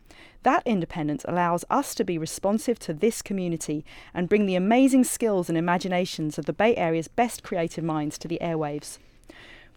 [0.43, 5.49] That independence allows us to be responsive to this community and bring the amazing skills
[5.49, 8.99] and imaginations of the Bay Area's best creative minds to the airwaves.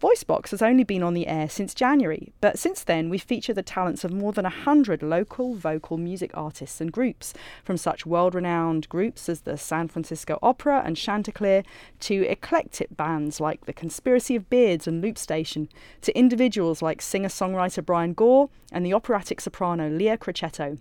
[0.03, 3.63] VoiceBox has only been on the air since January, but since then we've featured the
[3.63, 8.89] talents of more than 100 local vocal music artists and groups, from such world renowned
[8.89, 11.63] groups as the San Francisco Opera and Chanticleer,
[12.01, 15.69] to eclectic bands like the Conspiracy of Beards and Loop Station,
[16.01, 20.79] to individuals like singer songwriter Brian Gore and the operatic soprano Leah Crocetto.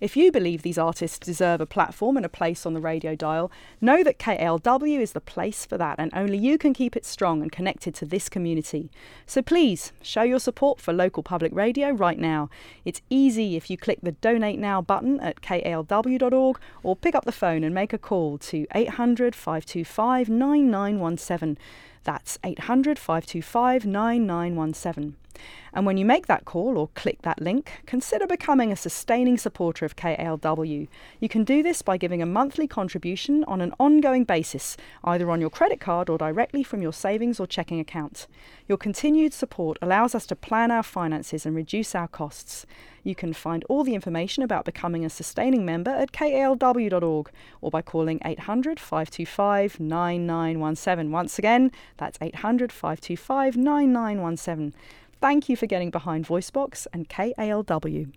[0.00, 3.50] If you believe these artists deserve a platform and a place on the radio dial,
[3.80, 7.42] know that KALW is the place for that, and only you can keep it strong
[7.42, 8.90] and connected to this community.
[9.26, 12.48] So please show your support for local public radio right now.
[12.84, 17.32] It's easy if you click the Donate Now button at kalw.org or pick up the
[17.32, 21.58] phone and make a call to 800 525 9917.
[22.04, 25.16] That's 800 525 9917.
[25.72, 29.84] And when you make that call or click that link, consider becoming a sustaining supporter
[29.84, 30.88] of KALW.
[31.20, 35.40] You can do this by giving a monthly contribution on an ongoing basis, either on
[35.40, 38.26] your credit card or directly from your savings or checking account.
[38.66, 42.66] Your continued support allows us to plan our finances and reduce our costs.
[43.02, 47.80] You can find all the information about becoming a sustaining member at kalw.org or by
[47.82, 51.10] calling 800 525 9917.
[51.10, 54.74] Once again, that's 800 525 9917.
[55.20, 58.12] Thank you for getting behind VoiceBox and KALW.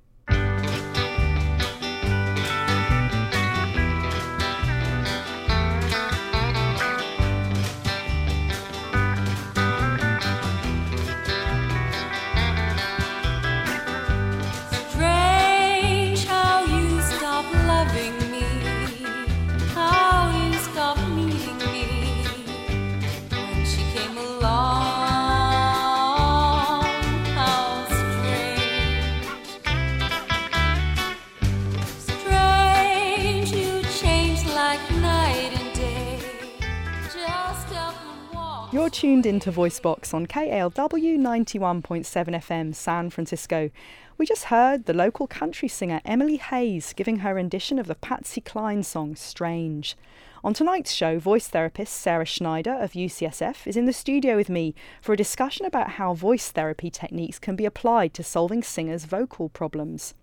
[38.91, 43.71] Tuned into VoiceBox on KALW 91.7 FM San Francisco.
[44.17, 48.41] We just heard the local country singer Emily Hayes giving her rendition of the Patsy
[48.41, 49.95] Cline song Strange.
[50.43, 54.75] On tonight's show, voice therapist Sarah Schneider of UCSF is in the studio with me
[55.01, 59.47] for a discussion about how voice therapy techniques can be applied to solving singers' vocal
[59.47, 60.15] problems.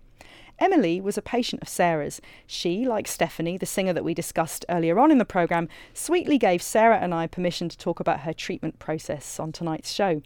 [0.59, 2.21] Emily was a patient of Sarah's.
[2.45, 6.61] She, like Stephanie, the singer that we discussed earlier on in the programme, sweetly gave
[6.61, 10.21] Sarah and I permission to talk about her treatment process on tonight's show.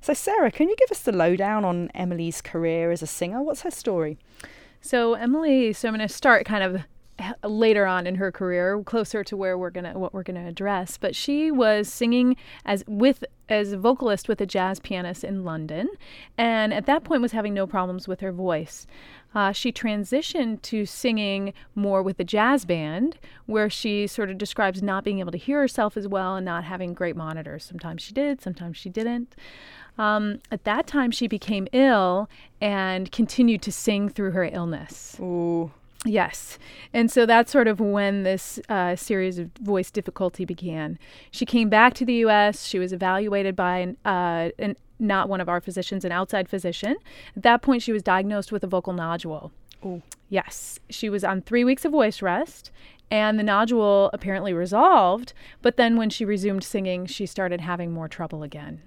[0.00, 3.42] So, Sarah, can you give us the lowdown on Emily's career as a singer?
[3.42, 4.18] What's her story?
[4.80, 6.82] So Emily, so I'm going to start kind of
[7.44, 10.96] later on in her career, closer to where we're gonna what we're gonna address.
[10.98, 15.88] But she was singing as with as a vocalist with a jazz pianist in London,
[16.36, 18.86] and at that point was having no problems with her voice.
[19.34, 24.82] Uh, she transitioned to singing more with the jazz band, where she sort of describes
[24.82, 27.64] not being able to hear herself as well and not having great monitors.
[27.64, 29.34] Sometimes she did, sometimes she didn't.
[29.98, 35.16] Um, at that time, she became ill and continued to sing through her illness.
[35.20, 35.72] Ooh.
[36.04, 36.58] Yes.
[36.92, 40.98] And so that's sort of when this uh, series of voice difficulty began.
[41.30, 42.66] She came back to the U.S.
[42.66, 46.96] She was evaluated by an, uh, an, not one of our physicians, an outside physician.
[47.36, 49.50] At that point, she was diagnosed with a vocal nodule.
[49.84, 50.02] Ooh.
[50.28, 50.78] Yes.
[50.88, 52.70] She was on three weeks of voice rest,
[53.10, 55.32] and the nodule apparently resolved.
[55.62, 58.82] But then when she resumed singing, she started having more trouble again.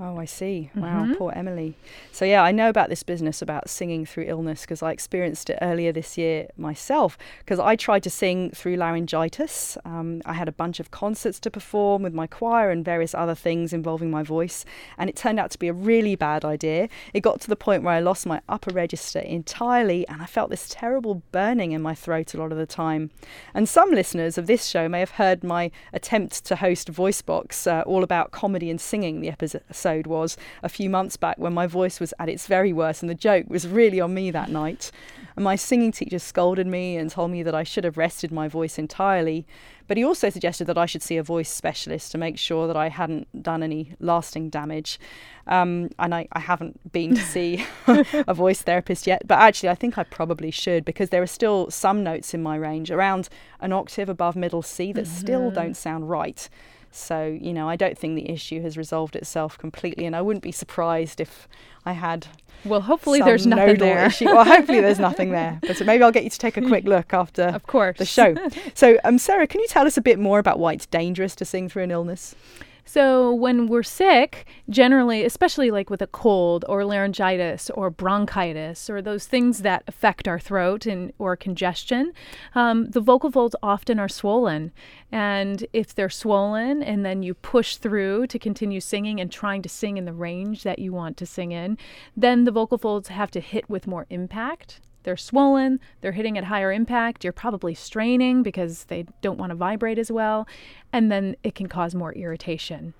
[0.00, 0.70] Oh, I see.
[0.74, 1.76] Wow, poor Emily.
[2.10, 5.58] So, yeah, I know about this business about singing through illness because I experienced it
[5.62, 7.16] earlier this year myself.
[7.38, 9.78] Because I tried to sing through laryngitis.
[9.84, 13.34] Um, I had a bunch of concerts to perform with my choir and various other
[13.36, 14.64] things involving my voice,
[14.98, 16.88] and it turned out to be a really bad idea.
[17.14, 20.50] It got to the point where I lost my upper register entirely, and I felt
[20.50, 23.10] this terrible burning in my throat a lot of the time.
[23.54, 27.82] And some listeners of this show may have heard my attempt to host VoiceBox, uh,
[27.82, 29.20] all about comedy and singing.
[29.20, 29.62] The episode
[30.06, 33.14] was a few months back when my voice was at its very worst, and the
[33.14, 34.90] joke was really on me that night.
[35.36, 38.48] And my singing teacher scolded me and told me that I should have rested my
[38.48, 39.46] voice entirely.
[39.88, 42.76] But he also suggested that I should see a voice specialist to make sure that
[42.76, 44.98] I hadn't done any lasting damage.
[45.46, 49.74] Um, and I, I haven't been to see a voice therapist yet, but actually, I
[49.74, 53.28] think I probably should because there are still some notes in my range around
[53.60, 56.48] an octave above middle C that still don't sound right.
[56.94, 60.42] So, you know, I don't think the issue has resolved itself completely, and I wouldn't
[60.42, 61.48] be surprised if
[61.86, 62.26] I had.
[62.64, 64.06] Well, hopefully there's nothing there.
[64.06, 64.26] Issue.
[64.26, 65.58] Well, hopefully there's nothing there.
[65.62, 67.96] But so maybe I'll get you to take a quick look after Of course.
[67.98, 68.36] the show.
[68.74, 71.44] So, um, Sarah, can you tell us a bit more about why it's dangerous to
[71.46, 72.34] sing through an illness?
[72.84, 79.00] So, when we're sick, generally, especially like with a cold or laryngitis or bronchitis or
[79.00, 82.12] those things that affect our throat and or congestion,
[82.54, 84.72] um, the vocal folds often are swollen.
[85.12, 89.68] And if they're swollen and then you push through to continue singing and trying to
[89.68, 91.78] sing in the range that you want to sing in,
[92.16, 94.80] then the vocal folds have to hit with more impact.
[95.02, 99.56] They're swollen, they're hitting at higher impact, you're probably straining because they don't want to
[99.56, 100.46] vibrate as well,
[100.92, 102.94] and then it can cause more irritation.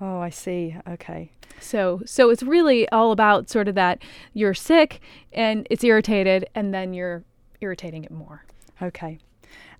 [0.00, 0.76] Oh, I see.
[0.88, 1.32] Okay.
[1.60, 4.00] So so it's really all about sort of that
[4.32, 5.00] you're sick
[5.32, 7.24] and it's irritated and then you're
[7.60, 8.44] irritating it more.
[8.80, 9.18] Okay.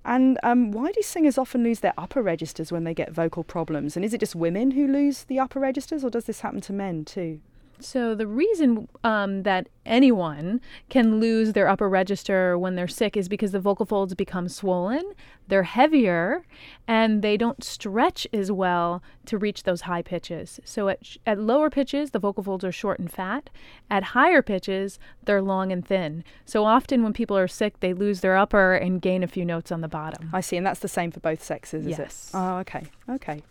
[0.04, 3.94] And um, why do singers often lose their upper registers when they get vocal problems?
[3.94, 6.72] And is it just women who lose the upper registers, or does this happen to
[6.72, 7.40] men too?
[7.80, 10.60] So the reason um, that anyone
[10.90, 15.02] can lose their upper register when they're sick is because the vocal folds become swollen,
[15.48, 16.44] they're heavier,
[16.86, 20.60] and they don't stretch as well to reach those high pitches.
[20.64, 23.48] So at, sh- at lower pitches, the vocal folds are short and fat.
[23.90, 26.22] At higher pitches, they're long and thin.
[26.44, 29.72] So often when people are sick, they lose their upper and gain a few notes
[29.72, 30.28] on the bottom.
[30.32, 32.30] I see, and that's the same for both sexes, is Yes.
[32.34, 32.36] it?
[32.36, 32.84] Oh, okay.
[33.08, 33.42] Okay.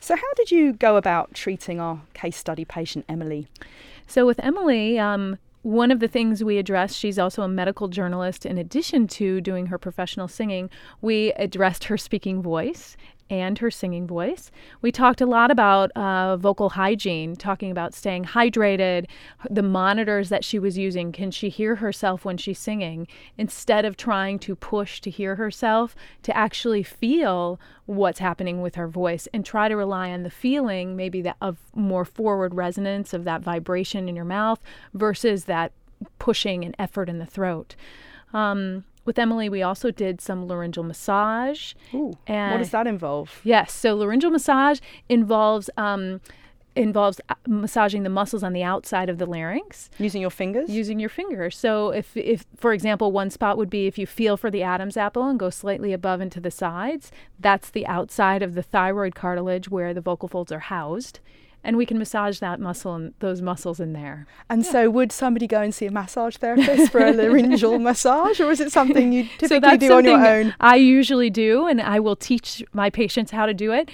[0.00, 3.48] So, how did you go about treating our case study patient, Emily?
[4.06, 8.46] So with Emily, um, one of the things we addressed, she's also a medical journalist.
[8.46, 12.96] In addition to doing her professional singing, we addressed her speaking voice
[13.28, 14.50] and her singing voice.
[14.82, 19.06] We talked a lot about uh, vocal hygiene, talking about staying hydrated,
[19.50, 21.12] the monitors that she was using.
[21.12, 23.08] Can she hear herself when she's singing?
[23.36, 28.88] Instead of trying to push to hear herself, to actually feel what's happening with her
[28.88, 33.24] voice and try to rely on the feeling, maybe that of more forward resonance of
[33.24, 34.60] that vibration in your mouth
[34.94, 35.72] versus that
[36.18, 37.74] pushing and effort in the throat.
[38.32, 41.72] Um, with Emily, we also did some laryngeal massage.
[41.94, 42.18] Ooh,
[42.52, 43.40] what does that involve?
[43.44, 46.20] Yes, so laryngeal massage involves um,
[46.74, 50.68] involves uh, massaging the muscles on the outside of the larynx Using your fingers?
[50.68, 51.56] using your fingers.
[51.56, 54.96] So if if for example one spot would be if you feel for the Adam's
[54.96, 59.14] apple and go slightly above and to the sides, that's the outside of the thyroid
[59.14, 61.20] cartilage where the vocal folds are housed.
[61.64, 64.26] And we can massage that muscle and those muscles in there.
[64.48, 68.50] and so, would somebody go and see a massage therapist for a laryngeal massage, or
[68.52, 70.54] is it something you typically so that's do on your own?
[70.60, 73.90] I usually do, and I will teach my patients how to do it.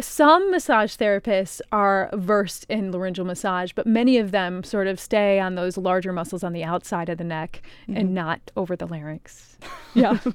[0.00, 5.38] Some massage therapists are versed in laryngeal massage, but many of them sort of stay
[5.38, 7.96] on those larger muscles on the outside of the neck Mm-hmm.
[7.96, 9.56] and not over the larynx.
[9.94, 10.18] Yeah.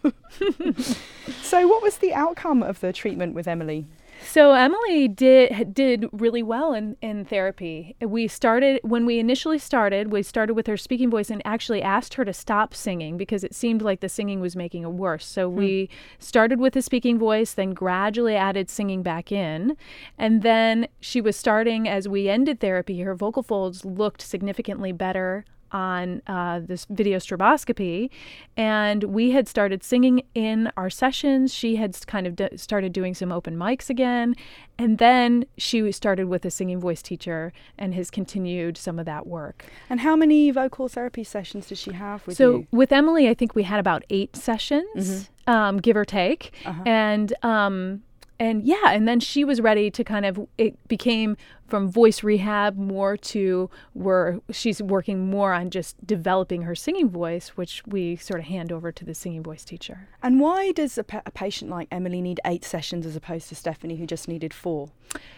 [1.41, 3.85] So, what was the outcome of the treatment with Emily?
[4.25, 7.95] So Emily did did really well in, in therapy.
[8.01, 10.11] We started when we initially started.
[10.11, 13.53] We started with her speaking voice and actually asked her to stop singing because it
[13.53, 15.25] seemed like the singing was making it worse.
[15.25, 15.57] So hmm.
[15.57, 19.77] we started with the speaking voice, then gradually added singing back in,
[20.17, 23.01] and then she was starting as we ended therapy.
[23.01, 28.09] Her vocal folds looked significantly better on uh, this video stroboscopy,
[28.55, 31.53] and we had started singing in our sessions.
[31.53, 34.35] She had kind of d- started doing some open mics again,
[34.77, 39.25] and then she started with a singing voice teacher and has continued some of that
[39.27, 39.65] work.
[39.89, 42.67] And how many vocal therapy sessions does she have with so you?
[42.71, 46.83] with Emily, I think we had about eight sessions, um, give or take, Uh-huh.
[46.85, 48.03] and um,
[48.39, 51.37] and yeah, and then she was ready to kind of it became
[51.73, 57.53] from voice rehab more to where she's working more on just developing her singing voice,
[57.55, 60.07] which we sort of hand over to the singing voice teacher.
[60.21, 63.55] And why does a, pa- a patient like Emily need eight sessions as opposed to
[63.55, 64.89] Stephanie, who just needed four?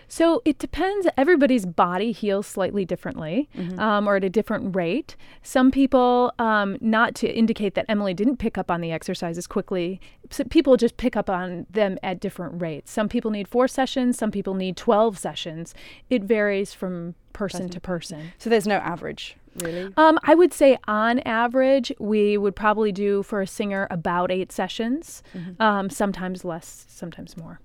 [0.07, 1.07] So it depends.
[1.17, 5.15] Everybody's body heals slightly differently um, or at a different rate.
[5.41, 9.99] Some people, um, not to indicate that Emily didn't pick up on the exercises quickly,
[10.29, 12.91] so people just pick up on them at different rates.
[12.91, 15.73] Some people need four sessions, some people need 12 sessions.
[16.09, 18.31] It varies from person to person.
[18.37, 19.93] So there's no average, really.
[19.97, 24.51] Um, I would say on average, we would probably do for a singer about eight
[24.51, 25.21] sessions,
[25.59, 27.59] um, sometimes less, sometimes more.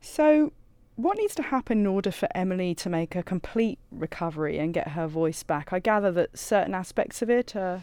[0.00, 0.52] So,
[0.96, 4.88] what needs to happen in order for Emily to make a complete recovery and get
[4.88, 5.72] her voice back?
[5.72, 7.82] I gather that certain aspects of it are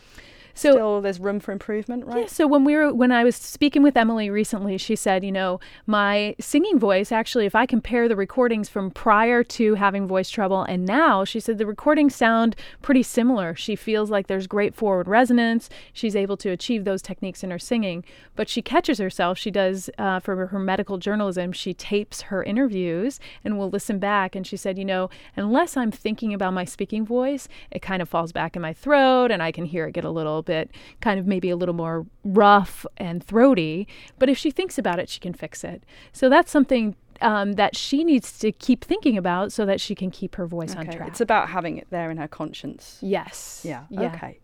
[0.53, 2.21] So still there's room for improvement, right?
[2.21, 5.31] Yeah, so when we were when I was speaking with Emily recently, she said, you
[5.31, 10.29] know, my singing voice actually if I compare the recordings from prior to having voice
[10.29, 13.55] trouble and now, she said the recordings sound pretty similar.
[13.55, 15.69] She feels like there's great forward resonance.
[15.93, 18.03] She's able to achieve those techniques in her singing,
[18.35, 19.37] but she catches herself.
[19.37, 24.35] She does uh, for her medical journalism, she tapes her interviews and will listen back
[24.35, 28.09] and she said, you know, unless I'm thinking about my speaking voice, it kind of
[28.09, 30.69] falls back in my throat and I can hear it get a little bit
[31.01, 33.87] kind of maybe a little more rough and throaty.
[34.19, 35.83] But if she thinks about it, she can fix it.
[36.13, 40.09] So that's something um, that she needs to keep thinking about so that she can
[40.09, 41.07] keep her voice on track.
[41.07, 42.97] It's about having it there in her conscience.
[43.01, 43.61] yes.
[43.63, 43.83] Yeah.
[43.89, 44.13] Yeah.
[44.13, 44.39] Okay.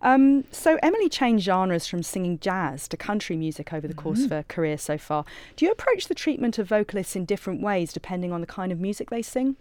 [0.00, 4.02] Um, so Emily changed genres from singing jazz to country music over the Mm-hmm.
[4.02, 5.24] course of her career so far.
[5.56, 8.80] Do you approach the treatment of vocalists in different ways depending on the kind of
[8.80, 9.56] music they sing?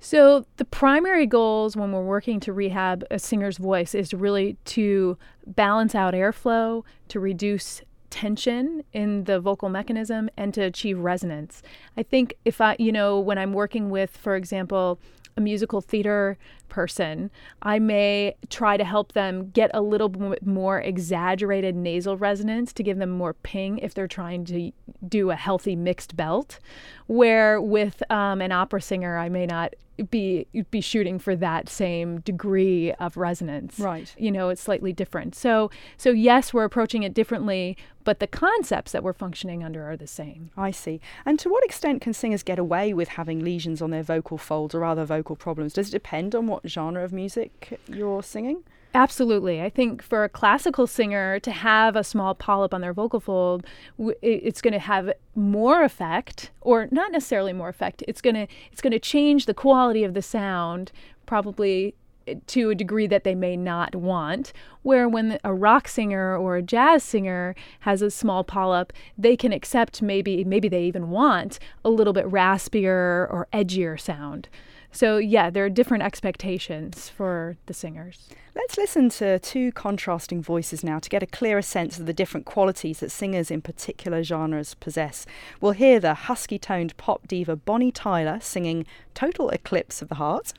[0.00, 5.18] So the primary goals when we're working to rehab a singer's voice is really to
[5.46, 11.62] balance out airflow, to reduce tension in the vocal mechanism and to achieve resonance.
[11.96, 15.00] I think if I, you know, when I'm working with for example,
[15.36, 16.38] a musical theater
[16.68, 17.30] person,
[17.62, 22.82] I may try to help them get a little bit more exaggerated nasal resonance to
[22.82, 24.72] give them more ping if they're trying to
[25.06, 26.58] do a healthy mixed belt.
[27.06, 29.74] Where with um, an opera singer, I may not
[30.10, 33.78] be be shooting for that same degree of resonance.
[33.78, 34.14] Right.
[34.16, 35.34] You know, it's slightly different.
[35.34, 39.96] So so yes, we're approaching it differently, but the concepts that we're functioning under are
[39.96, 40.50] the same.
[40.56, 41.00] I see.
[41.26, 44.74] And to what extent can singers get away with having lesions on their vocal folds
[44.74, 45.72] or other vocal problems?
[45.72, 48.62] Does it depend on what genre of music you're singing?
[48.94, 49.60] Absolutely.
[49.62, 53.66] I think for a classical singer to have a small polyp on their vocal fold,
[53.98, 58.02] it's going to have more effect or not necessarily more effect.
[58.08, 60.90] It's going to it's going to change the quality of the sound
[61.26, 61.94] probably
[62.26, 64.54] eh, to a degree that they may not want.
[64.82, 69.52] Where when a rock singer or a jazz singer has a small polyp, they can
[69.52, 74.48] accept maybe maybe they even want a little bit raspier or edgier sound.
[74.90, 78.28] So yeah, there are different expectations for the singers.
[78.54, 82.46] Let's listen to two contrasting voices now to get a clearer sense of the different
[82.46, 85.26] qualities that singers in particular genres possess.
[85.60, 90.54] We'll hear the husky toned pop diva Bonnie Tyler singing Total Eclipse of the Heart,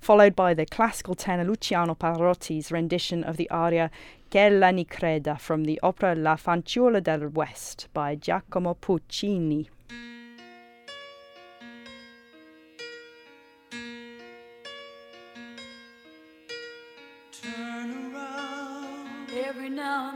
[0.00, 3.90] followed by the classical tenor Luciano Pavarotti's rendition of the aria
[4.30, 9.68] Ch'ella mi creda from the opera La Fanciulla del West by Giacomo Puccini.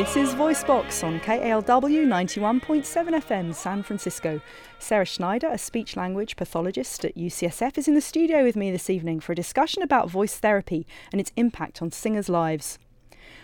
[0.00, 4.40] This is Voicebox on KALW 91.7 FM San Francisco.
[4.78, 8.88] Sarah Schneider, a speech language pathologist at UCSF, is in the studio with me this
[8.88, 12.78] evening for a discussion about voice therapy and its impact on singers' lives.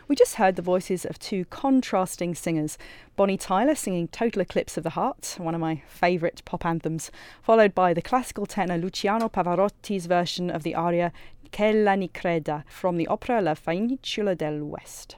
[0.09, 2.79] We just heard the voices of two contrasting singers
[3.17, 7.11] Bonnie Tyler singing Total Eclipse of the Heart, one of my favourite pop anthems,
[7.43, 11.13] followed by the classical tenor Luciano Pavarotti's version of the aria
[11.51, 15.17] Ch'ella mi creda from the opera La Fanciulla del West.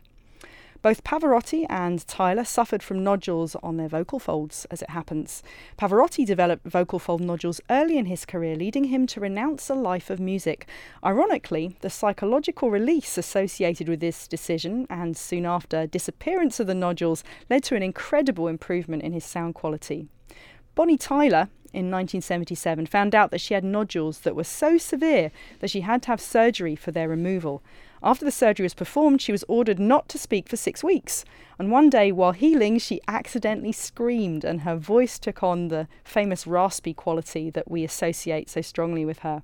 [0.80, 5.42] Both Pavarotti and Tyler suffered from nodules on their vocal folds, as it happens.
[5.76, 10.08] Pavarotti developed vocal fold nodules early in his career, leading him to renounce a life
[10.08, 10.68] of music.
[11.04, 17.24] Ironically, the psychological release associated with this decision and soon after disappearance of the nodules
[17.50, 20.06] led to an incredible improvement in his sound quality.
[20.76, 25.70] Bonnie Tyler, in 1977 found out that she had nodules that were so severe that
[25.70, 27.62] she had to have surgery for their removal.
[28.02, 31.24] After the surgery was performed, she was ordered not to speak for six weeks.
[31.58, 36.46] And one day, while healing, she accidentally screamed, and her voice took on the famous
[36.46, 39.42] raspy quality that we associate so strongly with her.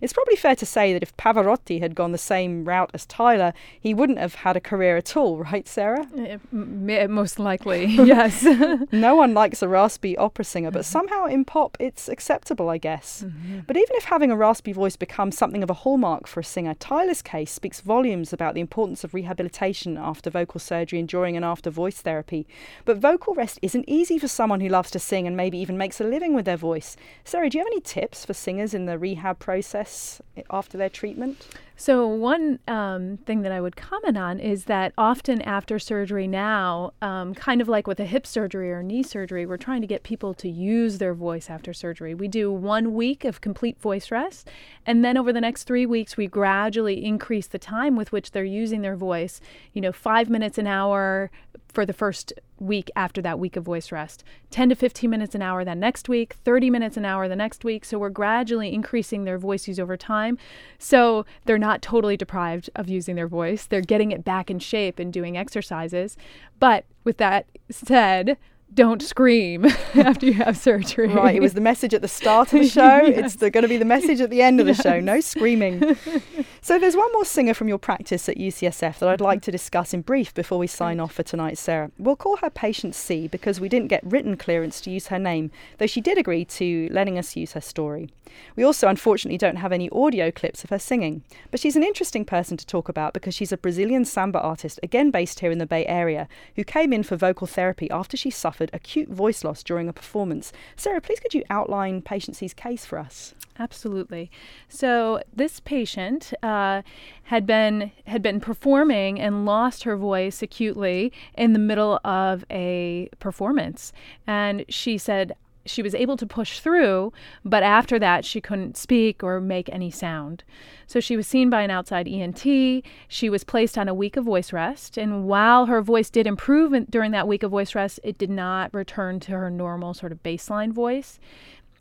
[0.00, 3.52] It's probably fair to say that if Pavarotti had gone the same route as Tyler,
[3.80, 6.06] he wouldn't have had a career at all, right, Sarah?
[6.52, 8.44] M- most likely, yes.
[8.92, 13.24] no one likes a raspy opera singer, but somehow in pop it's acceptable, I guess.
[13.26, 13.60] Mm-hmm.
[13.66, 16.74] But even if having a raspy voice becomes something of a hallmark for a singer,
[16.74, 21.44] Tyler's case speaks volumes about the importance of rehabilitation after vocal surgery and during and
[21.44, 22.46] after voice therapy.
[22.84, 26.00] But vocal rest isn't easy for someone who loves to sing and maybe even makes
[26.00, 26.96] a living with their voice.
[27.24, 29.63] Sarah, do you have any tips for singers in the rehab process?
[29.64, 31.46] Process after their treatment?
[31.76, 36.92] So, one um, thing that I would comment on is that often after surgery now,
[37.02, 40.04] um, kind of like with a hip surgery or knee surgery, we're trying to get
[40.04, 42.14] people to use their voice after surgery.
[42.14, 44.48] We do one week of complete voice rest,
[44.86, 48.44] and then over the next three weeks, we gradually increase the time with which they're
[48.44, 49.40] using their voice.
[49.72, 51.32] You know, five minutes an hour
[51.74, 55.42] for the first week after that week of voice rest 10 to 15 minutes an
[55.42, 59.24] hour that next week 30 minutes an hour the next week so we're gradually increasing
[59.24, 60.38] their voice use over time
[60.78, 63.64] so they're not totally deprived of using their voice.
[63.64, 66.16] They're getting it back in shape and doing exercises.
[66.60, 68.36] But with that said
[68.72, 71.08] don't scream after you have surgery.
[71.08, 71.36] Right.
[71.36, 73.02] It was the message at the start of the show.
[73.02, 73.34] yes.
[73.34, 74.82] It's going to be the message at the end of the yes.
[74.82, 75.00] show.
[75.00, 75.96] No screaming.
[76.60, 79.44] so there's one more singer from your practice at UCSF that I'd like mm.
[79.44, 81.90] to discuss in brief before we sign off for tonight, Sarah.
[81.98, 85.50] We'll call her Patient C because we didn't get written clearance to use her name,
[85.78, 88.10] though she did agree to letting us use her story.
[88.56, 91.22] We also, unfortunately, don't have any audio clips of her singing.
[91.50, 95.10] But she's an interesting person to talk about because she's a Brazilian samba artist, again
[95.10, 98.63] based here in the Bay Area, who came in for vocal therapy after she suffered
[98.64, 100.52] suffered acute voice loss during a performance.
[100.76, 103.34] Sarah, please could you outline Patient C's case for us?
[103.58, 104.30] Absolutely.
[104.68, 106.82] So this patient uh,
[107.24, 113.08] had been had been performing and lost her voice acutely in the middle of a
[113.20, 113.92] performance,
[114.26, 115.34] and she said,
[115.66, 117.12] she was able to push through,
[117.44, 120.44] but after that, she couldn't speak or make any sound.
[120.86, 122.84] So she was seen by an outside ENT.
[123.08, 124.98] She was placed on a week of voice rest.
[124.98, 128.72] And while her voice did improve during that week of voice rest, it did not
[128.74, 131.18] return to her normal sort of baseline voice.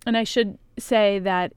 [0.06, 1.54] And I should say that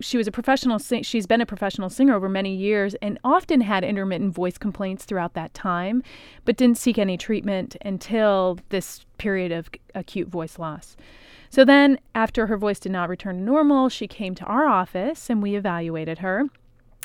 [0.00, 3.60] she was a professional sing- she's been a professional singer over many years and often
[3.60, 6.02] had intermittent voice complaints throughout that time
[6.44, 10.96] but didn't seek any treatment until this period of acute voice loss
[11.50, 15.28] so then, after her voice did not return to normal, she came to our office
[15.28, 16.44] and we evaluated her.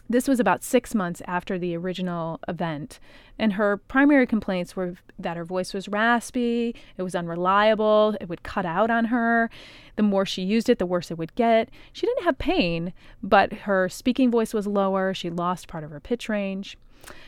[0.07, 2.99] This was about six months after the original event,
[3.39, 8.43] and her primary complaints were that her voice was raspy, it was unreliable, it would
[8.43, 9.49] cut out on her.
[9.95, 11.69] The more she used it, the worse it would get.
[11.91, 12.93] She didn't have pain,
[13.23, 16.77] but her speaking voice was lower, she lost part of her pitch range.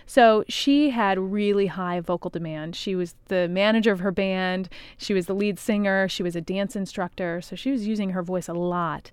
[0.05, 2.75] So she had really high vocal demand.
[2.75, 6.41] She was the manager of her band, she was the lead singer, she was a
[6.41, 9.11] dance instructor, so she was using her voice a lot.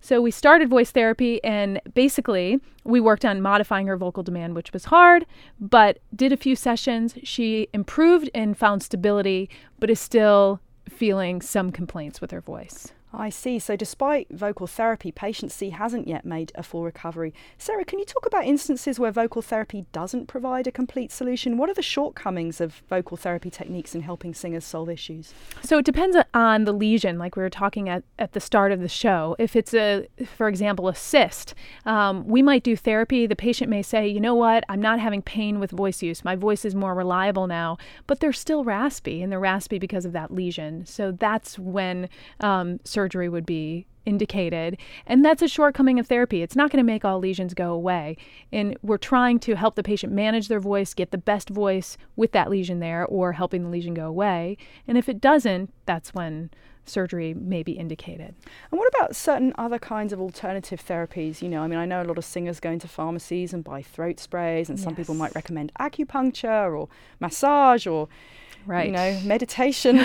[0.00, 4.72] So we started voice therapy and basically we worked on modifying her vocal demand, which
[4.72, 5.26] was hard,
[5.60, 7.14] but did a few sessions.
[7.22, 12.92] She improved and found stability, but is still feeling some complaints with her voice.
[13.12, 13.58] I see.
[13.58, 17.34] So, despite vocal therapy, patient C hasn't yet made a full recovery.
[17.58, 21.56] Sarah, can you talk about instances where vocal therapy doesn't provide a complete solution?
[21.56, 25.34] What are the shortcomings of vocal therapy techniques in helping singers solve issues?
[25.62, 28.80] So, it depends on the lesion, like we were talking at, at the start of
[28.80, 29.34] the show.
[29.40, 30.06] If it's a,
[30.36, 31.54] for example, a cyst,
[31.86, 33.26] um, we might do therapy.
[33.26, 36.24] The patient may say, you know what, I'm not having pain with voice use.
[36.24, 40.12] My voice is more reliable now, but they're still raspy, and they're raspy because of
[40.12, 40.86] that lesion.
[40.86, 42.08] So, that's when
[42.38, 44.78] um, surgery would be indicated.
[45.06, 46.42] And that's a shortcoming of therapy.
[46.42, 48.16] It's not going to make all lesions go away.
[48.52, 52.32] And we're trying to help the patient manage their voice, get the best voice with
[52.32, 54.56] that lesion there, or helping the lesion go away.
[54.88, 56.50] And if it doesn't, that's when
[56.86, 58.34] surgery may be indicated.
[58.70, 61.42] And what about certain other kinds of alternative therapies?
[61.42, 63.82] You know, I mean, I know a lot of singers go into pharmacies and buy
[63.82, 66.88] throat sprays, and some people might recommend acupuncture or
[67.20, 68.08] massage or
[68.66, 68.86] Right.
[68.86, 69.98] you know meditation,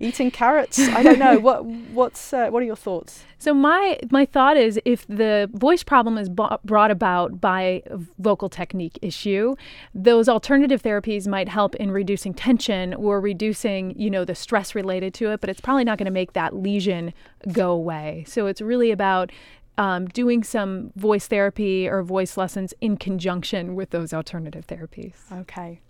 [0.00, 0.78] eating carrots.
[0.78, 3.24] I don't know what what's uh, what are your thoughts?
[3.38, 7.98] So my my thought is if the voice problem is bo- brought about by a
[8.18, 9.56] vocal technique issue,
[9.94, 15.12] those alternative therapies might help in reducing tension or reducing, you know, the stress related
[15.14, 17.12] to it, but it's probably not going to make that lesion
[17.52, 18.24] go away.
[18.28, 19.32] So it's really about
[19.78, 25.14] um, doing some voice therapy or voice lessons in conjunction with those alternative therapies.
[25.32, 25.80] Okay.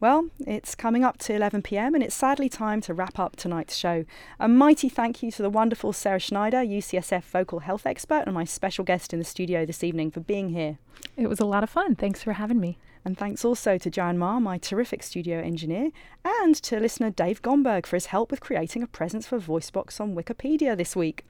[0.00, 3.76] Well, it's coming up to 11 pm and it's sadly time to wrap up tonight's
[3.76, 4.04] show.
[4.40, 8.44] A mighty thank you to the wonderful Sarah Schneider, UCSF vocal health expert, and my
[8.44, 10.78] special guest in the studio this evening for being here.
[11.16, 11.94] It was a lot of fun.
[11.94, 12.78] Thanks for having me.
[13.04, 15.90] And thanks also to Jan Ma, my terrific studio engineer,
[16.24, 20.14] and to listener Dave Gomberg for his help with creating a presence for VoiceBox on
[20.14, 21.24] Wikipedia this week.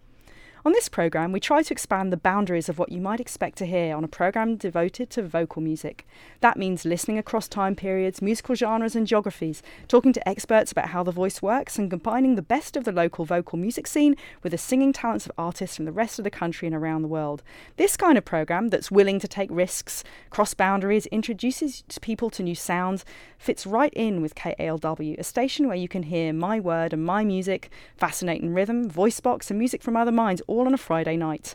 [0.64, 3.66] On this programme, we try to expand the boundaries of what you might expect to
[3.66, 6.06] hear on a programme devoted to vocal music.
[6.38, 11.02] That means listening across time periods, musical genres, and geographies, talking to experts about how
[11.02, 14.58] the voice works, and combining the best of the local vocal music scene with the
[14.58, 17.42] singing talents of artists from the rest of the country and around the world.
[17.76, 22.54] This kind of programme that's willing to take risks, cross boundaries, introduces people to new
[22.54, 23.04] sounds,
[23.36, 27.24] fits right in with KALW, a station where you can hear my word and my
[27.24, 31.54] music, fascinating rhythm, voice box, and music from other minds all on a Friday night.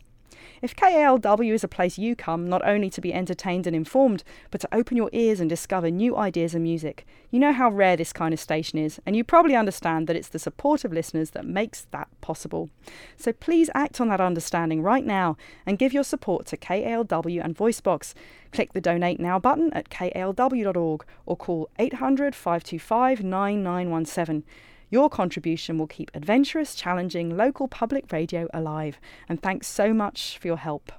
[0.61, 4.59] If KALW is a place you come not only to be entertained and informed, but
[4.61, 8.11] to open your ears and discover new ideas and music, you know how rare this
[8.11, 11.45] kind of station is, and you probably understand that it's the support of listeners that
[11.45, 12.69] makes that possible.
[13.17, 17.55] So please act on that understanding right now and give your support to KALW and
[17.55, 18.15] VoiceBox.
[18.51, 24.43] Click the Donate Now button at kalw.org or call 800 525 9917.
[24.89, 28.99] Your contribution will keep adventurous, challenging local public radio alive.
[29.27, 30.91] And thanks so much for your help.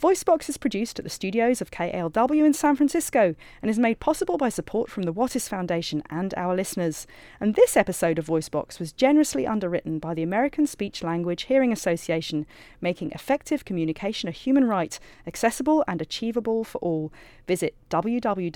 [0.00, 4.36] VoiceBox is produced at the studios of KALW in San Francisco and is made possible
[4.36, 7.06] by support from the Wattis Foundation and our listeners.
[7.40, 12.46] And this episode of VoiceBox was generously underwritten by the American Speech Language Hearing Association,
[12.80, 17.12] making effective communication a human right, accessible and achievable for all.
[17.46, 18.54] Visit www.asha.org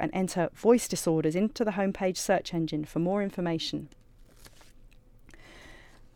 [0.00, 3.88] and enter voice disorders into the homepage search engine for more information.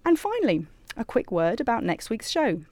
[0.04, 2.62] And finally, a quick word about next week's show.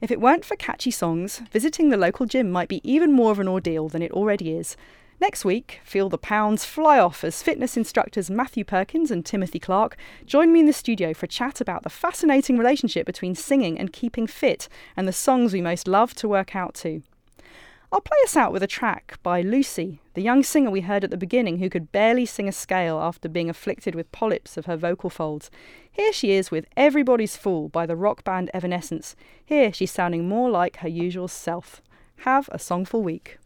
[0.00, 3.38] If it weren't for catchy songs, visiting the local gym might be even more of
[3.38, 4.76] an ordeal than it already is.
[5.18, 9.96] Next week, feel the pounds fly off as fitness instructors Matthew Perkins and Timothy Clark
[10.26, 13.94] join me in the studio for a chat about the fascinating relationship between singing and
[13.94, 17.02] keeping fit and the songs we most love to work out to.
[17.92, 21.10] I'll play us out with a track by Lucy, the young singer we heard at
[21.10, 24.76] the beginning who could barely sing a scale after being afflicted with polyps of her
[24.76, 25.50] vocal folds.
[25.90, 29.14] Here she is with Everybody's Fool by the rock band Evanescence.
[29.44, 31.80] Here she's sounding more like her usual self.
[32.18, 33.38] Have a songful week.